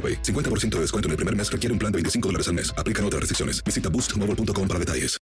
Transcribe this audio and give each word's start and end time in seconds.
50% 0.00 0.76
de 0.76 0.80
descuento 0.80 1.08
en 1.08 1.10
el 1.10 1.16
primer 1.16 1.36
mes 1.36 1.52
requiere 1.52 1.72
un 1.72 1.78
plan 1.78 1.92
de 1.92 1.96
25 1.96 2.28
dólares 2.28 2.48
al 2.48 2.54
mes. 2.54 2.72
Aplican 2.78 3.04
otras 3.04 3.20
restricciones. 3.20 3.62
Visita 3.62 3.90
boostmobile.com 3.90 4.66
para 4.66 4.80
detalles. 4.80 5.20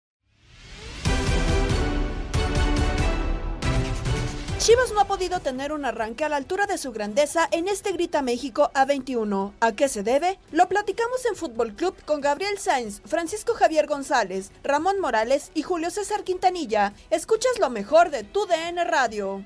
Chivas 4.69 4.93
no 4.93 5.01
ha 5.01 5.07
podido 5.07 5.41
tener 5.41 5.73
un 5.73 5.87
arranque 5.87 6.25
a 6.25 6.29
la 6.29 6.37
altura 6.37 6.67
de 6.67 6.77
su 6.77 6.93
grandeza 6.93 7.49
en 7.53 7.69
este 7.69 7.91
Grita 7.93 8.21
México 8.21 8.71
A21. 8.75 9.55
¿A 9.61 9.73
qué 9.73 9.89
se 9.89 10.03
debe? 10.03 10.39
Lo 10.53 10.69
platicamos 10.69 11.25
en 11.25 11.37
Fútbol 11.37 11.75
Club 11.75 11.95
con 12.05 12.21
Gabriel 12.21 12.59
Sainz, 12.59 13.01
Francisco 13.07 13.55
Javier 13.55 13.87
González, 13.87 14.53
Ramón 14.63 15.01
Morales 15.01 15.53
y 15.55 15.63
Julio 15.63 15.89
César 15.89 16.23
Quintanilla. 16.23 16.93
Escuchas 17.09 17.59
lo 17.59 17.71
mejor 17.71 18.11
de 18.11 18.25
tu 18.25 18.45
DN 18.45 18.85
Radio. 18.85 19.43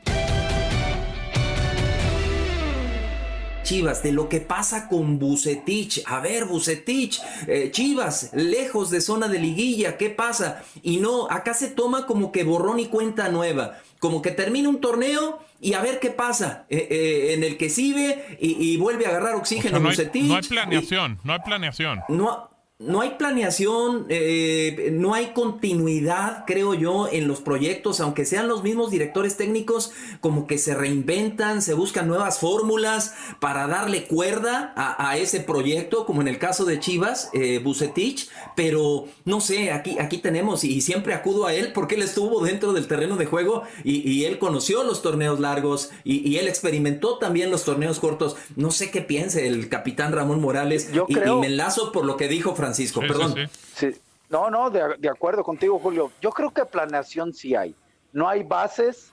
Chivas, 3.62 4.02
de 4.02 4.12
lo 4.12 4.28
que 4.28 4.40
pasa 4.40 4.88
con 4.88 5.18
Bucetich. 5.18 6.02
A 6.06 6.20
ver, 6.20 6.44
Bucetich, 6.46 7.20
eh, 7.46 7.70
Chivas, 7.70 8.30
lejos 8.32 8.90
de 8.90 9.00
zona 9.00 9.28
de 9.28 9.38
liguilla, 9.38 9.96
¿qué 9.96 10.10
pasa? 10.10 10.62
Y 10.82 10.98
no, 10.98 11.30
acá 11.30 11.54
se 11.54 11.68
toma 11.68 12.06
como 12.06 12.32
que 12.32 12.44
borrón 12.44 12.80
y 12.80 12.86
cuenta 12.86 13.28
nueva. 13.28 13.78
Como 13.98 14.20
que 14.20 14.32
termina 14.32 14.68
un 14.68 14.80
torneo 14.80 15.38
y 15.60 15.74
a 15.74 15.80
ver 15.80 16.00
qué 16.00 16.10
pasa 16.10 16.66
eh, 16.68 16.88
eh, 16.90 17.34
en 17.34 17.44
el 17.44 17.56
que 17.56 17.70
sigue 17.70 18.36
y, 18.40 18.76
vuelve 18.76 19.06
a 19.06 19.10
agarrar 19.10 19.36
oxígeno 19.36 19.78
no 19.78 19.88
Bucetich. 19.88 20.24
no 20.24 20.36
hay 20.36 20.42
planeación, 20.42 21.20
no 21.22 21.32
hay 21.34 21.38
planeación. 21.38 22.00
No, 22.08 22.51
no 22.82 23.00
hay 23.00 23.10
planeación, 23.10 24.06
eh, 24.08 24.90
no 24.92 25.14
hay 25.14 25.26
continuidad, 25.28 26.44
creo 26.46 26.74
yo, 26.74 27.08
en 27.10 27.28
los 27.28 27.40
proyectos, 27.40 28.00
aunque 28.00 28.24
sean 28.24 28.48
los 28.48 28.62
mismos 28.62 28.90
directores 28.90 29.36
técnicos, 29.36 29.92
como 30.20 30.46
que 30.46 30.58
se 30.58 30.74
reinventan, 30.74 31.62
se 31.62 31.74
buscan 31.74 32.08
nuevas 32.08 32.40
fórmulas 32.40 33.14
para 33.40 33.66
darle 33.66 34.04
cuerda 34.04 34.72
a, 34.76 35.16
ese 35.16 35.40
proyecto, 35.40 36.06
como 36.06 36.22
en 36.22 36.28
el 36.28 36.38
caso 36.38 36.64
de 36.64 36.80
Chivas, 36.80 37.30
eh, 37.32 37.60
Bucetich, 37.62 38.28
pero 38.56 39.06
no 39.24 39.40
sé, 39.40 39.70
aquí, 39.70 39.98
aquí 39.98 40.18
tenemos, 40.18 40.64
y 40.64 40.80
siempre 40.80 41.14
acudo 41.14 41.46
a 41.46 41.54
él 41.54 41.72
porque 41.72 41.94
él 41.94 42.02
estuvo 42.02 42.42
dentro 42.42 42.72
del 42.72 42.86
terreno 42.86 43.16
de 43.16 43.26
juego 43.26 43.62
y, 43.84 44.22
él 44.22 44.38
conoció 44.38 44.84
los 44.84 45.02
torneos 45.02 45.40
largos 45.40 45.90
y, 46.04 46.36
él 46.36 46.48
experimentó 46.48 47.18
también 47.18 47.50
los 47.50 47.64
torneos 47.64 47.98
cortos. 47.98 48.36
No 48.56 48.70
sé 48.70 48.90
qué 48.90 49.02
piense 49.02 49.46
el 49.46 49.68
capitán 49.68 50.12
Ramón 50.12 50.40
Morales 50.40 50.92
yo 50.92 51.06
y, 51.08 51.16
me 51.16 51.46
enlazo 51.46 51.92
por 51.92 52.04
lo 52.04 52.16
que 52.16 52.28
dijo 52.28 52.54
Francisco 52.54 52.71
Francisco, 52.72 53.00
perdón. 53.00 53.34
Sí, 53.74 53.90
No, 54.30 54.50
no, 54.50 54.70
de, 54.70 55.08
acuerdo 55.08 55.44
contigo, 55.44 55.78
Julio. 55.78 56.10
Yo 56.22 56.30
creo 56.30 56.50
que 56.50 56.64
planeación 56.64 57.34
sí 57.34 57.54
hay. 57.54 57.74
No 58.12 58.28
hay 58.28 58.42
bases, 58.42 59.10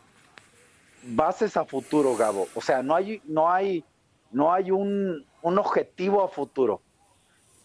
bases 1.03 1.57
a 1.57 1.65
futuro, 1.65 2.15
Gabo. 2.15 2.47
O 2.55 2.61
sea, 2.61 2.81
no 2.81 2.95
hay, 2.95 3.21
no 3.25 3.51
hay, 3.51 3.83
no 4.31 4.53
hay 4.53 4.71
un, 4.71 5.25
un 5.41 5.57
objetivo 5.57 6.23
a 6.23 6.29
futuro. 6.29 6.81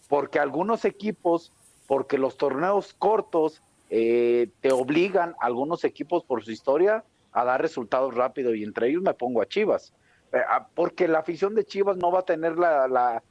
Porque 0.09 0.37
algunos 0.37 0.83
equipos, 0.83 1.53
porque 1.87 2.17
los 2.17 2.35
torneos 2.35 2.93
cortos 2.93 3.61
eh, 3.89 4.49
te 4.59 4.73
obligan, 4.73 5.35
algunos 5.39 5.85
equipos 5.85 6.25
por 6.25 6.43
su 6.43 6.51
historia, 6.51 7.05
a 7.31 7.45
dar 7.45 7.61
resultados 7.61 8.13
rápidos. 8.13 8.55
Y 8.55 8.63
entre 8.63 8.89
ellos 8.89 9.01
me 9.01 9.13
pongo 9.13 9.41
a 9.41 9.45
Chivas. 9.45 9.93
Eh, 10.33 10.41
porque 10.73 11.07
la 11.07 11.19
afición 11.19 11.55
de 11.55 11.63
Chivas 11.63 11.95
no 11.95 12.11
va 12.11 12.19
a 12.19 12.25
tener 12.25 12.57
la 12.57 13.23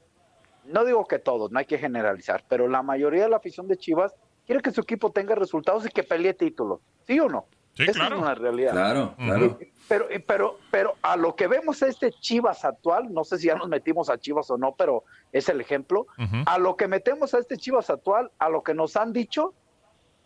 no 0.67 0.85
digo 0.85 1.05
que 1.07 1.19
todos, 1.19 1.51
no 1.51 1.59
hay 1.59 1.67
que 1.67 1.79
generalizar, 1.79 2.45
pero 2.49 2.69
la 2.69 2.83
mayoría 2.83 3.25
de 3.25 3.29
la 3.29 3.37
afición 3.37 3.69
de 3.69 3.77
Chivas 3.77 4.15
quiere 4.47 4.63
que 4.63 4.71
su 4.71 4.81
equipo 4.81 5.11
tenga 5.11 5.35
resultados 5.35 5.87
y 5.87 5.89
que 5.89 6.03
pelee 6.03 6.35
títulos, 6.35 6.81
¿sí 7.07 7.19
o 7.21 7.29
no? 7.29 7.47
Sí, 7.75 7.83
Esa 7.89 8.07
es 8.07 8.13
una 8.13 8.37
realidad. 8.37 8.71
Claro, 8.71 9.15
claro. 9.17 9.59
Pero, 9.89 10.07
pero, 10.27 10.59
pero 10.71 10.95
a 11.03 11.17
lo 11.17 11.35
que 11.35 11.49
vemos 11.49 11.83
este 11.83 12.13
Chivas 12.13 12.65
actual, 12.65 13.13
no 13.13 13.25
sé 13.25 13.37
si 13.39 13.49
ya 13.49 13.57
nos 13.57 13.69
metimos 13.69 14.09
a 14.11 14.19
Chivas 14.19 14.49
o 14.51 14.57
no, 14.57 14.77
pero 14.77 15.03
es 15.33 15.49
el 15.49 15.61
ejemplo. 15.61 16.07
A 16.47 16.59
lo 16.59 16.77
que 16.77 16.87
metemos 16.87 17.35
a 17.35 17.39
este 17.39 17.57
Chivas 17.57 17.91
actual, 17.91 18.31
a 18.39 18.49
lo 18.49 18.63
que 18.63 18.75
nos 18.75 18.97
han 18.97 19.13
dicho, 19.13 19.55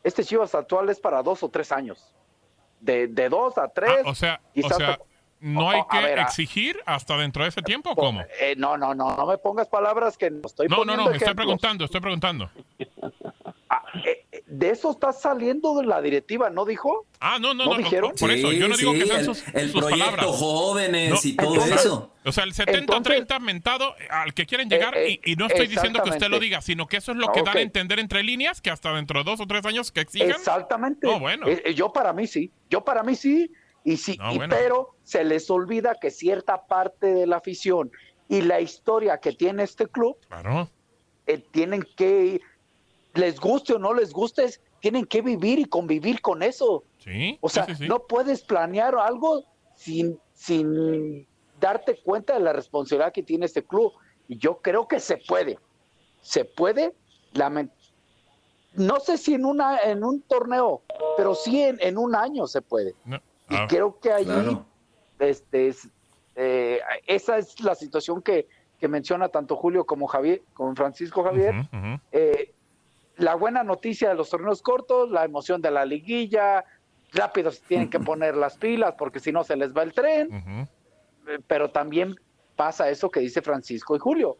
este 0.04 0.24
Chivas 0.24 0.54
actual 0.54 0.90
es 0.90 1.00
para 1.00 1.22
dos 1.22 1.42
o 1.42 1.48
tres 1.48 1.72
años. 1.72 2.14
De, 2.80 3.08
de 3.08 3.30
dos 3.30 3.56
a 3.56 3.68
tres. 3.68 4.02
Ah, 4.04 4.10
o 4.10 4.14
sea, 4.14 4.40
o 4.62 4.68
sea 4.68 4.98
¿No 5.40 5.70
hay 5.70 5.82
que 5.90 6.14
exigir 6.20 6.80
hasta 6.84 7.16
dentro 7.16 7.42
de 7.42 7.50
ese 7.50 7.62
tiempo 7.62 7.90
o 7.90 7.96
cómo? 7.96 8.22
Eh, 8.40 8.54
no, 8.56 8.76
no, 8.76 8.94
no, 8.94 9.16
no 9.16 9.26
me 9.26 9.38
pongas 9.38 9.68
palabras 9.68 10.18
que 10.18 10.30
no 10.30 10.46
estoy 10.46 10.68
No, 10.68 10.84
no, 10.84 10.96
no, 10.96 11.10
estoy 11.10 11.34
preguntando, 11.34 11.84
estoy 11.84 12.00
preguntando. 12.00 12.50
Ah, 13.70 13.82
eh, 14.04 14.24
eh, 14.32 14.42
de 14.46 14.70
eso 14.70 14.90
está 14.90 15.12
saliendo 15.12 15.78
de 15.78 15.86
la 15.86 16.00
directiva, 16.00 16.48
¿no 16.48 16.64
dijo? 16.64 17.06
Ah, 17.20 17.38
no, 17.38 17.52
no, 17.52 17.66
no, 17.66 17.76
dijeron? 17.76 18.12
por 18.18 18.30
eso, 18.30 18.50
yo 18.50 18.66
no 18.66 18.76
digo 18.76 18.94
que 18.94 19.06
sean 19.06 19.24
sus, 19.24 19.46
el, 19.48 19.70
sus 19.70 19.80
proyecto 19.80 20.06
palabras. 20.06 20.26
jóvenes 20.36 21.24
y 21.24 21.36
todo 21.36 21.56
eso. 21.56 22.12
O 22.24 22.32
sea, 22.32 22.44
el 22.44 22.54
70-30 22.54 23.40
mentado 23.40 23.94
al 24.10 24.34
que 24.34 24.46
quieren 24.46 24.68
llegar 24.68 24.96
y, 25.06 25.20
y, 25.24 25.36
no 25.36 25.46
estoy 25.46 25.66
diciendo 25.66 26.02
que 26.02 26.10
usted 26.10 26.28
lo 26.28 26.38
diga, 26.38 26.60
sino 26.62 26.86
que 26.86 26.96
eso 26.96 27.12
es 27.12 27.18
lo 27.18 27.30
que 27.32 27.42
dan 27.42 27.58
a 27.58 27.60
entender 27.60 27.98
entre 27.98 28.22
líneas, 28.22 28.60
que 28.60 28.70
hasta 28.70 28.92
dentro 28.92 29.22
de 29.22 29.30
dos 29.30 29.40
o 29.40 29.46
tres 29.46 29.64
años 29.66 29.92
que 29.92 30.00
exigan. 30.00 30.30
Exactamente. 30.30 31.06
No, 31.06 31.20
bueno. 31.20 31.46
yo 31.74 31.92
para 31.92 32.12
mí 32.12 32.26
sí, 32.26 32.50
yo 32.70 32.84
para 32.84 33.02
mí 33.02 33.14
sí, 33.14 33.52
y 33.84 33.96
sí, 33.96 34.18
pero 34.48 34.94
se 35.04 35.24
les 35.24 35.50
olvida 35.50 35.94
que 36.00 36.10
cierta 36.10 36.66
parte 36.66 37.06
de 37.06 37.26
la 37.26 37.36
afición 37.36 37.90
y 38.28 38.42
la 38.42 38.60
historia 38.60 39.18
que 39.18 39.32
tiene 39.32 39.62
este 39.62 39.86
club 39.86 40.16
eh, 41.26 41.38
tienen 41.50 41.86
que, 41.96 42.40
les 43.14 43.40
guste 43.40 43.74
o 43.74 43.78
no 43.78 43.94
les 43.94 44.12
guste, 44.12 44.46
tienen 44.80 45.04
que 45.06 45.22
vivir 45.22 45.58
y 45.58 45.64
convivir 45.64 46.20
con 46.20 46.42
eso. 46.42 46.84
Sí, 46.98 47.38
o 47.40 47.48
sea, 47.48 47.66
no 47.80 48.00
puedes 48.00 48.42
planear 48.42 48.94
algo 48.96 49.44
sin, 49.74 50.18
sin 50.34 51.26
darte 51.58 52.00
cuenta 52.02 52.34
de 52.34 52.40
la 52.40 52.52
responsabilidad 52.52 53.12
que 53.12 53.22
tiene 53.22 53.46
este 53.46 53.64
club. 53.64 53.92
Y 54.28 54.36
yo 54.36 54.58
creo 54.58 54.86
que 54.86 55.00
se 55.00 55.16
puede. 55.16 55.58
Se 56.20 56.44
puede 56.44 56.94
no 58.74 59.00
sé 59.00 59.18
si 59.18 59.34
en 59.34 59.44
una 59.44 59.80
en 59.80 60.04
un 60.04 60.22
torneo, 60.22 60.82
pero 61.16 61.34
sí 61.34 61.62
en, 61.62 61.98
un 61.98 62.14
año 62.14 62.46
se 62.46 62.62
puede. 62.62 62.94
y 63.06 63.20
ah. 63.50 63.66
creo 63.68 63.98
que 63.98 64.12
allí 64.12 64.58
este, 65.18 65.74
eh, 66.36 66.80
esa 67.06 67.38
es 67.38 67.60
la 67.60 67.74
situación 67.74 68.22
que, 68.22 68.46
menciona 68.82 69.28
tanto 69.28 69.56
Julio 69.56 69.84
como 69.84 70.06
Javier, 70.06 70.42
como 70.54 70.74
Francisco 70.76 71.24
Javier. 71.24 71.54
Eh, 72.12 72.52
la 73.16 73.34
buena 73.34 73.64
noticia 73.64 74.10
de 74.10 74.14
los 74.14 74.30
torneos 74.30 74.62
cortos, 74.62 75.10
la 75.10 75.24
emoción 75.24 75.60
de 75.60 75.72
la 75.72 75.84
liguilla, 75.84 76.64
rápido 77.12 77.50
se 77.50 77.62
tienen 77.62 77.90
que 77.90 77.98
poner 78.00 78.36
las 78.36 78.56
pilas 78.56 78.94
porque 78.96 79.18
si 79.18 79.32
no 79.32 79.42
se 79.42 79.56
les 79.56 79.76
va 79.76 79.82
el 79.82 79.92
tren, 79.92 80.68
eh, 81.26 81.38
pero 81.48 81.70
también 81.70 82.14
pasa 82.54 82.88
eso 82.88 83.10
que 83.10 83.20
dice 83.20 83.42
Francisco 83.42 83.96
y 83.96 83.98
Julio. 83.98 84.36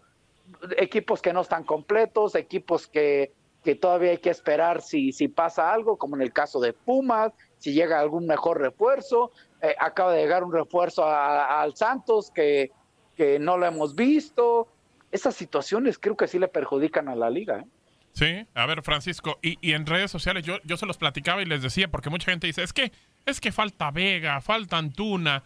Equipos 0.76 1.20
que 1.20 1.32
no 1.32 1.40
están 1.40 1.64
completos, 1.64 2.36
equipos 2.36 2.86
que, 2.86 3.32
que 3.64 3.74
todavía 3.74 4.12
hay 4.12 4.18
que 4.18 4.30
esperar 4.30 4.82
si, 4.82 5.12
si 5.12 5.28
pasa 5.28 5.72
algo, 5.72 5.98
como 5.98 6.14
en 6.14 6.22
el 6.22 6.32
caso 6.32 6.60
de 6.60 6.72
Pumas, 6.72 7.32
si 7.58 7.72
llega 7.72 8.00
algún 8.00 8.26
mejor 8.26 8.60
refuerzo. 8.60 9.32
Eh, 9.60 9.74
acaba 9.78 10.12
de 10.12 10.22
llegar 10.22 10.44
un 10.44 10.52
refuerzo 10.52 11.04
al 11.04 11.74
Santos 11.76 12.30
que, 12.30 12.70
que 13.16 13.38
no 13.38 13.58
lo 13.58 13.66
hemos 13.66 13.94
visto. 13.94 14.68
Esas 15.10 15.34
situaciones 15.34 15.98
creo 15.98 16.16
que 16.16 16.28
sí 16.28 16.38
le 16.38 16.48
perjudican 16.48 17.08
a 17.08 17.16
la 17.16 17.30
liga. 17.30 17.60
¿eh? 17.60 17.66
Sí, 18.12 18.46
a 18.54 18.66
ver, 18.66 18.82
Francisco, 18.82 19.38
y, 19.42 19.58
y, 19.60 19.74
en 19.74 19.86
redes 19.86 20.10
sociales 20.10 20.44
yo, 20.44 20.58
yo 20.64 20.76
se 20.76 20.86
los 20.86 20.96
platicaba 20.96 21.42
y 21.42 21.44
les 21.44 21.62
decía, 21.62 21.88
porque 21.88 22.10
mucha 22.10 22.30
gente 22.30 22.46
dice, 22.46 22.62
es 22.62 22.72
que, 22.72 22.92
es 23.26 23.40
que 23.40 23.52
falta 23.52 23.90
Vega, 23.90 24.40
falta 24.40 24.78
Antuna. 24.78 25.44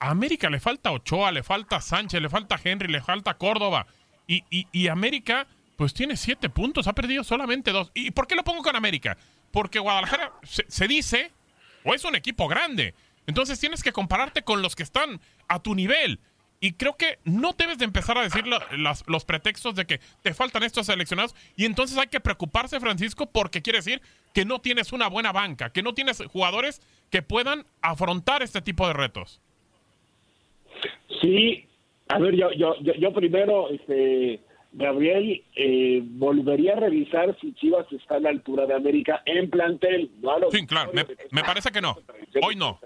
A 0.00 0.10
América 0.10 0.48
le 0.48 0.60
falta 0.60 0.92
Ochoa, 0.92 1.32
le 1.32 1.42
falta 1.42 1.80
Sánchez, 1.80 2.22
le 2.22 2.28
falta 2.28 2.58
Henry, 2.62 2.88
le 2.88 3.00
falta 3.00 3.34
Córdoba. 3.34 3.86
Y, 4.26 4.44
y, 4.50 4.68
y 4.72 4.88
América, 4.88 5.46
pues 5.76 5.94
tiene 5.94 6.16
siete 6.16 6.48
puntos, 6.48 6.86
ha 6.86 6.92
perdido 6.92 7.24
solamente 7.24 7.72
dos. 7.72 7.90
¿Y 7.94 8.12
por 8.12 8.26
qué 8.26 8.36
lo 8.36 8.44
pongo 8.44 8.62
con 8.62 8.76
América? 8.76 9.16
Porque 9.50 9.78
Guadalajara 9.78 10.32
se 10.42 10.86
dice 10.86 11.32
o 11.88 11.94
es 11.94 12.04
un 12.04 12.14
equipo 12.14 12.48
grande. 12.48 12.94
Entonces 13.26 13.58
tienes 13.58 13.82
que 13.82 13.92
compararte 13.92 14.42
con 14.42 14.60
los 14.60 14.76
que 14.76 14.82
están 14.82 15.20
a 15.48 15.62
tu 15.62 15.74
nivel. 15.74 16.20
Y 16.60 16.72
creo 16.72 16.96
que 16.96 17.18
no 17.24 17.52
debes 17.52 17.78
de 17.78 17.84
empezar 17.84 18.18
a 18.18 18.22
decir 18.22 18.44
los 19.06 19.24
pretextos 19.24 19.74
de 19.74 19.86
que 19.86 20.00
te 20.22 20.34
faltan 20.34 20.64
estos 20.64 20.86
seleccionados. 20.86 21.34
Y 21.56 21.64
entonces 21.64 21.96
hay 21.96 22.08
que 22.08 22.20
preocuparse, 22.20 22.78
Francisco, 22.80 23.30
porque 23.30 23.62
quiere 23.62 23.78
decir 23.78 24.02
que 24.34 24.44
no 24.44 24.60
tienes 24.60 24.92
una 24.92 25.08
buena 25.08 25.32
banca, 25.32 25.70
que 25.70 25.82
no 25.82 25.94
tienes 25.94 26.22
jugadores 26.26 26.82
que 27.10 27.22
puedan 27.22 27.64
afrontar 27.80 28.42
este 28.42 28.60
tipo 28.60 28.86
de 28.86 28.92
retos. 28.92 29.40
Sí, 31.22 31.64
a 32.08 32.18
ver, 32.18 32.34
yo, 32.34 32.50
yo, 32.52 33.12
primero, 33.12 33.70
este, 33.70 34.40
Gabriel, 34.72 35.44
eh, 35.56 36.02
volvería 36.04 36.74
a 36.74 36.80
revisar 36.80 37.36
si 37.40 37.52
Chivas 37.54 37.90
está 37.92 38.16
a 38.16 38.20
la 38.20 38.30
altura 38.30 38.66
de 38.66 38.74
América 38.74 39.22
en 39.24 39.48
plantel. 39.48 40.10
sí, 40.50 40.66
claro, 40.66 40.92
me, 40.92 41.42
parece 41.42 41.70
que 41.70 41.80
no. 41.80 41.96
Hoy 42.42 42.54
no. 42.54 42.78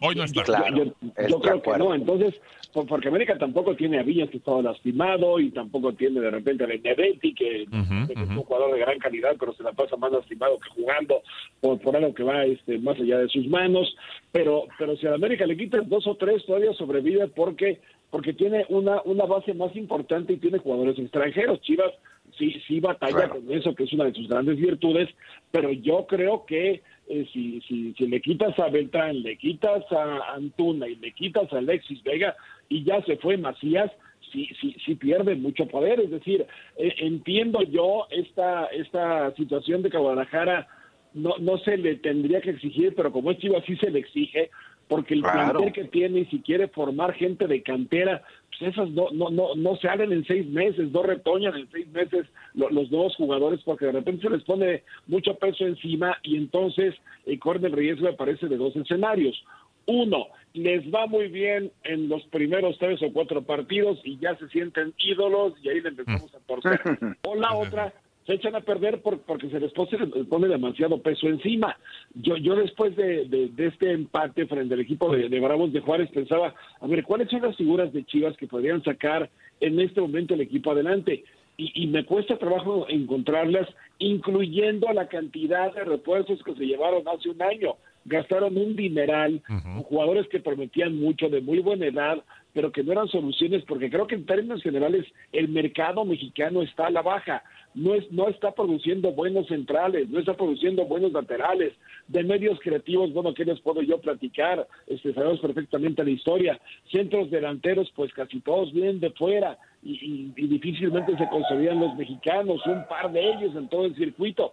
Hoy 0.00 0.14
no 0.14 0.24
está. 0.24 0.42
yo, 0.70 1.40
creo 1.40 1.62
que 1.62 1.78
no. 1.78 1.94
Entonces, 1.94 2.34
porque 2.72 3.08
América 3.08 3.38
tampoco 3.38 3.74
tiene 3.76 3.98
a 3.98 4.02
Villas 4.02 4.28
que 4.30 4.38
estaba 4.38 4.62
lastimado 4.62 5.38
y 5.38 5.50
tampoco 5.50 5.92
tiene 5.92 6.20
de 6.20 6.30
repente 6.30 6.64
a 6.64 6.66
Benedetti, 6.66 7.34
que, 7.34 7.62
es 7.62 7.68
un 7.70 8.42
jugador 8.42 8.74
de 8.74 8.80
gran 8.80 8.98
calidad, 8.98 9.36
pero 9.38 9.54
se 9.54 9.62
la 9.62 9.72
pasa 9.72 9.96
más 9.96 10.12
lastimado 10.12 10.58
que 10.58 10.68
jugando 10.70 11.22
por, 11.60 11.80
por 11.80 11.96
algo 11.96 12.12
que 12.12 12.22
va 12.22 12.44
este, 12.44 12.78
más 12.78 12.98
allá 12.98 13.18
de 13.18 13.28
sus 13.28 13.46
manos. 13.46 13.96
Pero, 14.32 14.64
pero 14.78 14.96
si 14.96 15.06
a 15.06 15.14
América 15.14 15.46
le 15.46 15.56
quitas 15.56 15.88
dos 15.88 16.06
o 16.06 16.16
tres, 16.16 16.44
todavía 16.44 16.72
sobrevive 16.74 17.28
porque 17.28 17.80
porque 18.10 18.32
tiene 18.32 18.64
una, 18.68 19.02
una 19.06 19.24
base 19.24 19.54
más 19.54 19.74
importante 19.74 20.34
y 20.34 20.36
tiene 20.36 20.58
jugadores 20.58 20.96
extranjeros. 21.00 21.60
Chivas 21.62 21.92
sí, 22.38 22.60
sí 22.66 22.80
batalla 22.80 23.28
con 23.28 23.50
eso, 23.50 23.74
que 23.74 23.84
es 23.84 23.92
una 23.92 24.04
de 24.04 24.14
sus 24.14 24.28
grandes 24.28 24.56
virtudes, 24.56 25.08
pero 25.50 25.72
yo 25.72 26.06
creo 26.06 26.44
que 26.46 26.82
eh, 27.08 27.26
si, 27.32 27.60
si, 27.62 27.92
si 27.94 28.06
le 28.06 28.20
quitas 28.20 28.58
a 28.58 28.68
Beltrán, 28.68 29.22
le 29.22 29.36
quitas 29.36 29.84
a 29.92 30.34
Antuna 30.34 30.88
y 30.88 30.96
le 30.96 31.12
quitas 31.12 31.52
a 31.52 31.58
Alexis 31.58 32.02
Vega 32.02 32.34
y 32.68 32.84
ya 32.84 33.02
se 33.02 33.16
fue 33.16 33.36
Macías, 33.36 33.90
sí, 34.32 34.48
sí, 34.60 34.74
sí 34.84 34.94
pierde 34.94 35.34
mucho 35.34 35.66
poder. 35.66 36.00
Es 36.00 36.10
decir, 36.10 36.46
eh, 36.76 36.94
entiendo 36.98 37.62
yo 37.62 38.06
esta, 38.10 38.66
esta 38.66 39.34
situación 39.36 39.82
de 39.82 39.90
que 39.90 39.98
Guadalajara 39.98 40.66
no, 41.14 41.34
no 41.38 41.58
se 41.58 41.76
le 41.76 41.96
tendría 41.96 42.40
que 42.40 42.50
exigir, 42.50 42.94
pero 42.94 43.12
como 43.12 43.30
es 43.30 43.38
Chivas 43.38 43.64
sí 43.66 43.76
se 43.76 43.90
le 43.90 44.00
exige, 44.00 44.50
porque 44.88 45.14
el 45.14 45.22
plantel 45.22 45.72
que 45.72 45.84
tiene 45.84 46.20
y 46.20 46.24
si 46.26 46.40
quiere 46.40 46.68
formar 46.68 47.14
gente 47.14 47.46
de 47.46 47.62
cantera, 47.62 48.22
pues 48.50 48.72
esas 48.72 48.90
no, 48.90 49.10
no, 49.12 49.30
no, 49.30 49.54
no 49.54 49.76
se 49.76 49.88
salen 49.88 50.12
en 50.12 50.24
seis 50.24 50.46
meses, 50.46 50.90
no 50.92 51.02
retoñan 51.02 51.56
en 51.56 51.70
seis 51.70 51.88
meses 51.88 52.26
los 52.54 52.90
nuevos 52.90 53.16
jugadores 53.16 53.60
porque 53.64 53.86
de 53.86 53.92
repente 53.92 54.22
se 54.22 54.30
les 54.30 54.44
pone 54.44 54.82
mucho 55.06 55.34
peso 55.34 55.66
encima 55.66 56.16
y 56.22 56.36
entonces 56.36 56.94
eh, 57.26 57.38
corre 57.38 57.66
el 57.66 57.72
riesgo, 57.72 58.06
me 58.06 58.12
parece, 58.12 58.46
de 58.46 58.56
dos 58.56 58.74
escenarios. 58.76 59.42
Uno, 59.86 60.28
les 60.54 60.82
va 60.92 61.06
muy 61.06 61.28
bien 61.28 61.70
en 61.82 62.08
los 62.08 62.22
primeros 62.26 62.78
tres 62.78 63.02
o 63.02 63.12
cuatro 63.12 63.42
partidos 63.42 64.00
y 64.04 64.18
ya 64.18 64.36
se 64.36 64.48
sienten 64.48 64.94
ídolos 64.98 65.54
y 65.62 65.68
ahí 65.68 65.80
le 65.80 65.90
empezamos 65.90 66.34
a 66.34 66.40
torcer. 66.40 66.80
O 67.26 67.34
la 67.34 67.54
otra, 67.54 67.92
se 68.26 68.34
echan 68.34 68.54
a 68.54 68.60
perder 68.60 69.02
porque 69.02 69.50
se 69.50 69.60
les 69.60 69.72
pone, 69.72 70.48
demasiado 70.48 70.98
peso 71.02 71.28
encima. 71.28 71.76
Yo, 72.14 72.36
yo 72.36 72.56
después 72.56 72.96
de, 72.96 73.50
este 73.58 73.92
empate 73.92 74.46
frente 74.46 74.74
al 74.74 74.80
equipo 74.80 75.14
de, 75.14 75.40
Bravos 75.40 75.72
de 75.72 75.80
Juárez 75.80 76.10
pensaba, 76.10 76.54
a 76.80 76.86
ver, 76.86 77.04
¿cuáles 77.04 77.28
son 77.28 77.42
las 77.42 77.56
figuras 77.56 77.92
de 77.92 78.04
Chivas 78.04 78.36
que 78.36 78.46
podrían 78.46 78.82
sacar 78.82 79.28
en 79.60 79.78
este 79.78 80.00
momento 80.00 80.34
el 80.34 80.40
equipo 80.40 80.70
adelante? 80.70 81.24
Y, 81.56 81.86
me 81.86 82.04
cuesta 82.04 82.36
trabajo 82.36 82.86
encontrarlas, 82.88 83.68
incluyendo 83.98 84.92
la 84.92 85.06
cantidad 85.06 85.72
de 85.72 85.84
refuerzos 85.84 86.42
que 86.42 86.54
se 86.54 86.66
llevaron 86.66 87.06
hace 87.06 87.28
un 87.28 87.40
año. 87.40 87.76
Gastaron 88.06 88.56
un 88.56 88.74
dineral, 88.74 89.40
jugadores 89.84 90.26
que 90.28 90.40
prometían 90.40 90.98
mucho, 90.98 91.28
de 91.28 91.40
muy 91.40 91.60
buena 91.60 91.86
edad, 91.86 92.24
pero 92.54 92.72
que 92.72 92.82
no 92.82 92.92
eran 92.92 93.08
soluciones, 93.08 93.62
porque 93.64 93.90
creo 93.90 94.06
que 94.06 94.14
en 94.14 94.24
términos 94.24 94.62
generales 94.62 95.04
el 95.32 95.48
mercado 95.48 96.04
mexicano 96.04 96.62
está 96.62 96.86
a 96.86 96.90
la 96.90 97.02
baja 97.02 97.42
no, 97.74 97.94
es, 97.94 98.10
no 98.12 98.28
está 98.28 98.52
produciendo 98.52 99.12
buenos 99.12 99.48
centrales, 99.48 100.08
no 100.08 100.20
está 100.20 100.34
produciendo 100.34 100.86
buenos 100.86 101.12
laterales. 101.12 101.74
De 102.06 102.22
medios 102.22 102.58
creativos, 102.60 103.12
bueno, 103.12 103.34
¿qué 103.34 103.44
les 103.44 103.60
puedo 103.60 103.82
yo 103.82 103.98
platicar? 104.00 104.66
Este, 104.86 105.12
sabemos 105.12 105.40
perfectamente 105.40 106.04
la 106.04 106.10
historia. 106.10 106.60
Centros 106.90 107.30
delanteros, 107.30 107.90
pues 107.96 108.12
casi 108.12 108.40
todos 108.40 108.72
vienen 108.72 109.00
de 109.00 109.10
fuera 109.10 109.58
y, 109.82 110.30
difícilmente 110.36 111.16
se 111.16 111.28
consolidan 111.28 111.80
los 111.80 111.94
mexicanos, 111.96 112.64
un 112.66 112.86
par 112.88 113.12
de 113.12 113.32
ellos 113.32 113.56
en 113.56 113.68
todo 113.68 113.86
el 113.86 113.96
circuito. 113.96 114.52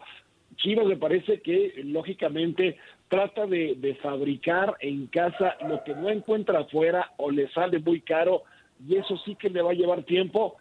Chivas 0.58 0.86
me 0.86 0.98
parece 0.98 1.42
que 1.42 1.82
lógicamente 1.86 2.78
trata 3.12 3.46
de, 3.46 3.76
de, 3.76 3.94
fabricar 3.96 4.78
en 4.80 5.06
casa 5.08 5.58
lo 5.68 5.84
que 5.84 5.94
no 5.94 6.10
encuentra 6.10 6.62
afuera 6.62 7.12
o 7.18 7.30
le 7.30 7.48
sale 7.50 7.78
muy 7.80 8.00
caro 8.00 8.44
y 8.88 8.96
eso 8.96 9.18
sí 9.26 9.36
que 9.36 9.50
le 9.50 9.62
va 9.62 9.72
a 9.72 9.76
llevar 9.76 10.04
tiempo 10.04 10.56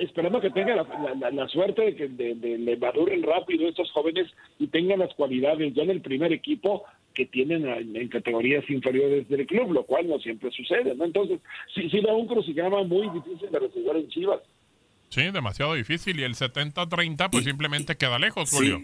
esperando 0.00 0.40
que 0.40 0.50
tenga 0.50 0.74
la, 0.74 1.48
suerte 1.48 1.82
de 1.82 1.94
que 1.94 2.08
de, 2.08 2.76
maduren 2.76 3.22
rápido 3.22 3.68
estos 3.68 3.90
jóvenes 3.92 4.26
y 4.58 4.66
tengan 4.68 4.98
las 4.98 5.14
cualidades 5.14 5.72
ya 5.74 5.82
en 5.82 5.90
el 5.90 6.00
primer 6.00 6.32
equipo 6.32 6.84
que 7.14 7.26
tienen 7.26 7.66
en, 7.66 8.08
categorías 8.08 8.68
inferiores 8.68 9.28
del 9.28 9.46
club, 9.46 9.72
lo 9.72 9.84
cual 9.84 10.08
no 10.08 10.18
siempre 10.18 10.50
sucede, 10.50 10.94
¿no? 10.94 11.04
Entonces, 11.04 11.40
sí, 11.74 11.88
sí 11.90 12.00
da 12.00 12.14
un 12.14 12.26
crucigrama 12.26 12.82
muy 12.84 13.08
difícil 13.10 13.50
de 13.50 13.58
resolver 13.58 13.96
en 13.96 14.08
Chivas. 14.08 14.40
Sí, 15.08 15.22
demasiado 15.30 15.74
difícil 15.74 16.20
y 16.20 16.22
el 16.22 16.34
70-30 16.34 17.30
pues 17.30 17.44
simplemente 17.44 17.96
queda 17.96 18.18
lejos, 18.18 18.50
Julio. 18.50 18.78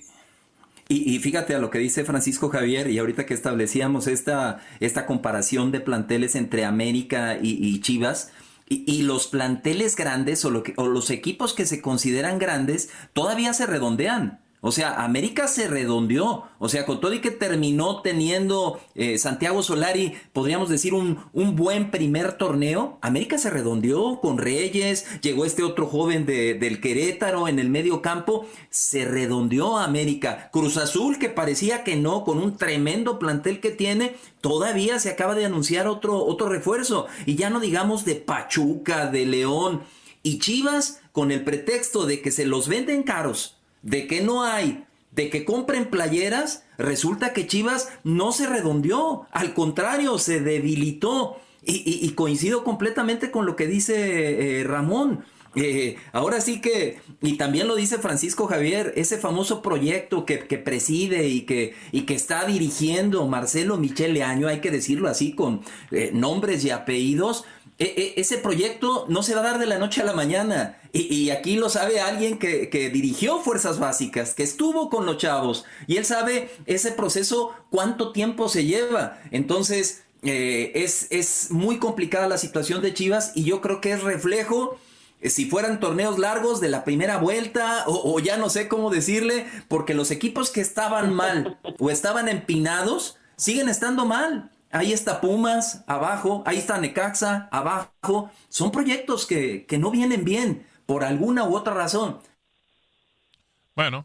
Y, 0.89 1.19
fíjate 1.19 1.55
a 1.55 1.59
lo 1.59 1.71
que 1.71 1.79
dice 1.79 2.05
Francisco 2.05 2.49
Javier, 2.49 2.89
y 2.89 2.99
ahorita 2.99 3.27
que 3.27 3.35
establecíamos 3.35 4.07
esta, 4.07 4.61
esta 4.79 5.05
comparación 5.05 5.73
de 5.73 5.81
planteles 5.81 6.37
entre 6.37 6.65
América 6.65 7.39
y 7.43 7.81
Chivas, 7.81 8.31
y, 8.69 9.03
los 9.03 9.29
planteles 9.29 9.95
grandes 9.95 10.45
o, 10.45 10.51
lo 10.51 10.63
que, 10.63 10.75
o 10.77 10.89
los 10.89 11.11
equipos 11.11 11.55
que 11.55 11.67
se 11.67 11.81
consideran 11.81 12.39
grandes 12.39 12.91
todavía 13.13 13.53
se 13.53 13.67
redondean. 13.67 14.41
O 14.61 14.73
sea, 14.73 15.05
América 15.05 15.49
se 15.49 15.69
redondeó. 15.69 16.45
O 16.59 16.69
sea, 16.69 16.87
con 16.87 17.01
todo 17.01 17.13
y 17.13 17.21
que 17.21 17.31
terminó 17.31 18.01
teniendo 18.01 18.81
eh, 18.95 19.19
Santiago 19.19 19.63
Solari, 19.63 20.15
podríamos 20.33 20.69
decir, 20.69 20.95
un, 20.95 21.19
un, 21.33 21.55
buen 21.57 21.91
primer 21.91 22.33
torneo. 22.33 22.99
América 23.03 23.39
se 23.39 23.51
redondeó 23.51 24.21
con 24.21 24.39
Reyes, 24.39 25.07
llegó 25.21 25.45
este 25.45 25.63
otro 25.63 25.87
joven 25.87 26.27
de, 26.27 26.55
del 26.55 26.81
Querétaro 26.81 27.49
en 27.49 27.59
el 27.59 27.69
medio 27.69 28.01
campo. 28.01 28.47
Se 28.71 29.05
redondeó 29.05 29.77
América. 29.77 30.49
Cruz 30.53 30.79
Azul, 30.79 31.19
que 31.19 31.29
parecía 31.29 31.85
que 31.85 31.97
no, 31.97 32.25
con 32.25 32.39
un 32.39 32.57
tremendo 32.57 33.19
plantel 33.19 33.61
que 33.61 33.71
tiene, 33.71 34.17
todavía 34.41 34.99
se 34.99 35.11
acaba 35.11 35.35
de 35.35 35.45
anunciar 35.45 35.87
otro, 35.87 36.25
otro 36.25 36.49
refuerzo. 36.49 37.07
Y 37.27 37.37
ya 37.37 37.51
no 37.51 37.61
digamos 37.61 38.05
de 38.05 38.15
Pachuca, 38.15 39.07
de 39.07 39.27
León. 39.27 39.83
Y 40.23 40.39
Chivas, 40.39 41.03
con 41.13 41.31
el 41.31 41.45
pretexto 41.45 42.07
de 42.07 42.21
que 42.21 42.33
se 42.33 42.47
los 42.47 42.69
venden 42.69 43.03
caros 43.03 43.56
de 43.87 44.09
que 44.09 44.21
no 44.21 44.43
hay, 44.43 44.85
de 45.13 45.31
que 45.31 45.45
compren 45.45 45.87
playeras, 45.87 46.65
resulta 46.77 47.33
que 47.33 47.47
Chivas 47.47 47.89
no 48.03 48.33
se 48.33 48.47
redondeó, 48.47 49.27
al 49.31 49.55
contrario, 49.55 50.19
se 50.19 50.41
debilitó. 50.41 51.39
Y, 51.69 52.09
coincido 52.11 52.63
completamente 52.63 53.33
con 53.33 53.45
lo 53.45 53.57
que 53.57 53.67
dice 53.67 54.61
eh, 54.61 54.63
Ramón. 54.63 55.25
Eh, 55.57 55.97
ahora 56.13 56.41
sí 56.41 56.61
que, 56.61 57.01
y 57.23 57.39
también 57.39 57.67
lo 57.67 57.75
dice 57.75 57.99
Francisco 57.99 58.47
Javier, 58.47 58.93
ese 58.95 59.19
famoso 59.19 59.63
proyecto 59.63 60.25
que, 60.27 60.37
preside 60.59 61.27
y 61.29 61.41
que, 61.41 61.75
está 61.93 62.45
dirigiendo 62.45 63.27
Marcelo 63.27 63.79
Michele 63.79 64.23
Año, 64.23 64.47
hay 64.47 64.61
que 64.61 64.71
decirlo 64.71 65.09
así 65.09 65.33
con 65.33 65.63
eh, 65.91 66.11
nombres 66.13 66.65
y 66.65 66.71
apellidos, 66.71 67.45
e, 67.79 67.85
e, 67.85 68.21
ese 68.21 68.39
proyecto 68.39 69.07
no 69.09 69.23
se 69.23 69.35
va 69.35 69.41
a 69.41 69.45
dar 69.45 69.59
de 69.59 69.67
la 69.67 69.79
noche 69.79 70.01
a 70.01 70.05
la 70.05 70.13
mañana. 70.13 70.79
Y, 70.93 71.31
aquí 71.31 71.57
lo 71.57 71.69
sabe 71.69 72.01
alguien 72.01 72.39
que, 72.39 72.91
dirigió 72.93 73.41
Fuerzas 73.41 73.79
Básicas, 73.79 74.33
que 74.33 74.43
estuvo 74.43 74.89
con 74.89 75.05
los 75.05 75.19
chavos. 75.19 75.65
Y 75.87 75.97
él 75.97 76.05
sabe 76.07 76.51
ese 76.65 76.93
proceso, 76.93 77.53
cuánto 77.71 78.13
tiempo 78.13 78.49
se 78.49 78.65
lleva. 78.65 79.21
Entonces, 79.31 80.05
eh, 80.23 80.73
es, 80.75 81.09
es 81.11 81.51
muy 81.51 81.79
complicada 81.79 82.29
la 82.29 82.39
situación 82.39 82.81
de 82.81 82.95
Chivas 82.95 83.33
y 83.35 83.45
yo 83.45 83.61
creo 83.61 83.81
que 83.81 83.93
es 83.93 84.03
reflejo 84.03 84.79
eh, 85.21 85.31
si 85.31 85.47
fueran 85.47 85.81
torneos 85.81 86.19
largos 86.19 86.61
de 86.61 86.69
la 86.69 86.85
primera 86.85 87.19
vuelta 87.19 87.85
o, 87.87 88.19
ya 88.21 88.37
no 88.37 88.51
sé 88.51 88.69
cómo 88.69 88.91
decirle, 88.91 89.47
porque 89.69 89.95
los 89.95 90.11
equipos 90.11 90.51
que 90.51 90.61
estaban 90.61 91.15
mal 91.15 91.59
o 91.79 91.91
estaban 91.91 92.29
empinados 92.29 93.17
siguen 93.37 93.69
estando 93.69 94.05
mal. 94.05 94.51
Ahí 94.77 94.93
está 94.93 95.23
Pumas, 95.23 95.85
abajo, 95.87 96.43
ahí 96.45 96.59
está 96.59 96.77
Necaxa, 96.77 97.49
abajo. 97.51 98.31
Son 98.51 98.71
proyectos 98.71 99.25
que, 99.25 99.65
que 99.65 99.79
no 99.79 99.91
vienen 99.91 100.23
bien 100.23 100.67
por 100.85 101.03
alguna 101.03 101.45
u 101.45 101.57
otra 101.57 101.73
razón. 101.73 102.19
Bueno, 103.75 104.05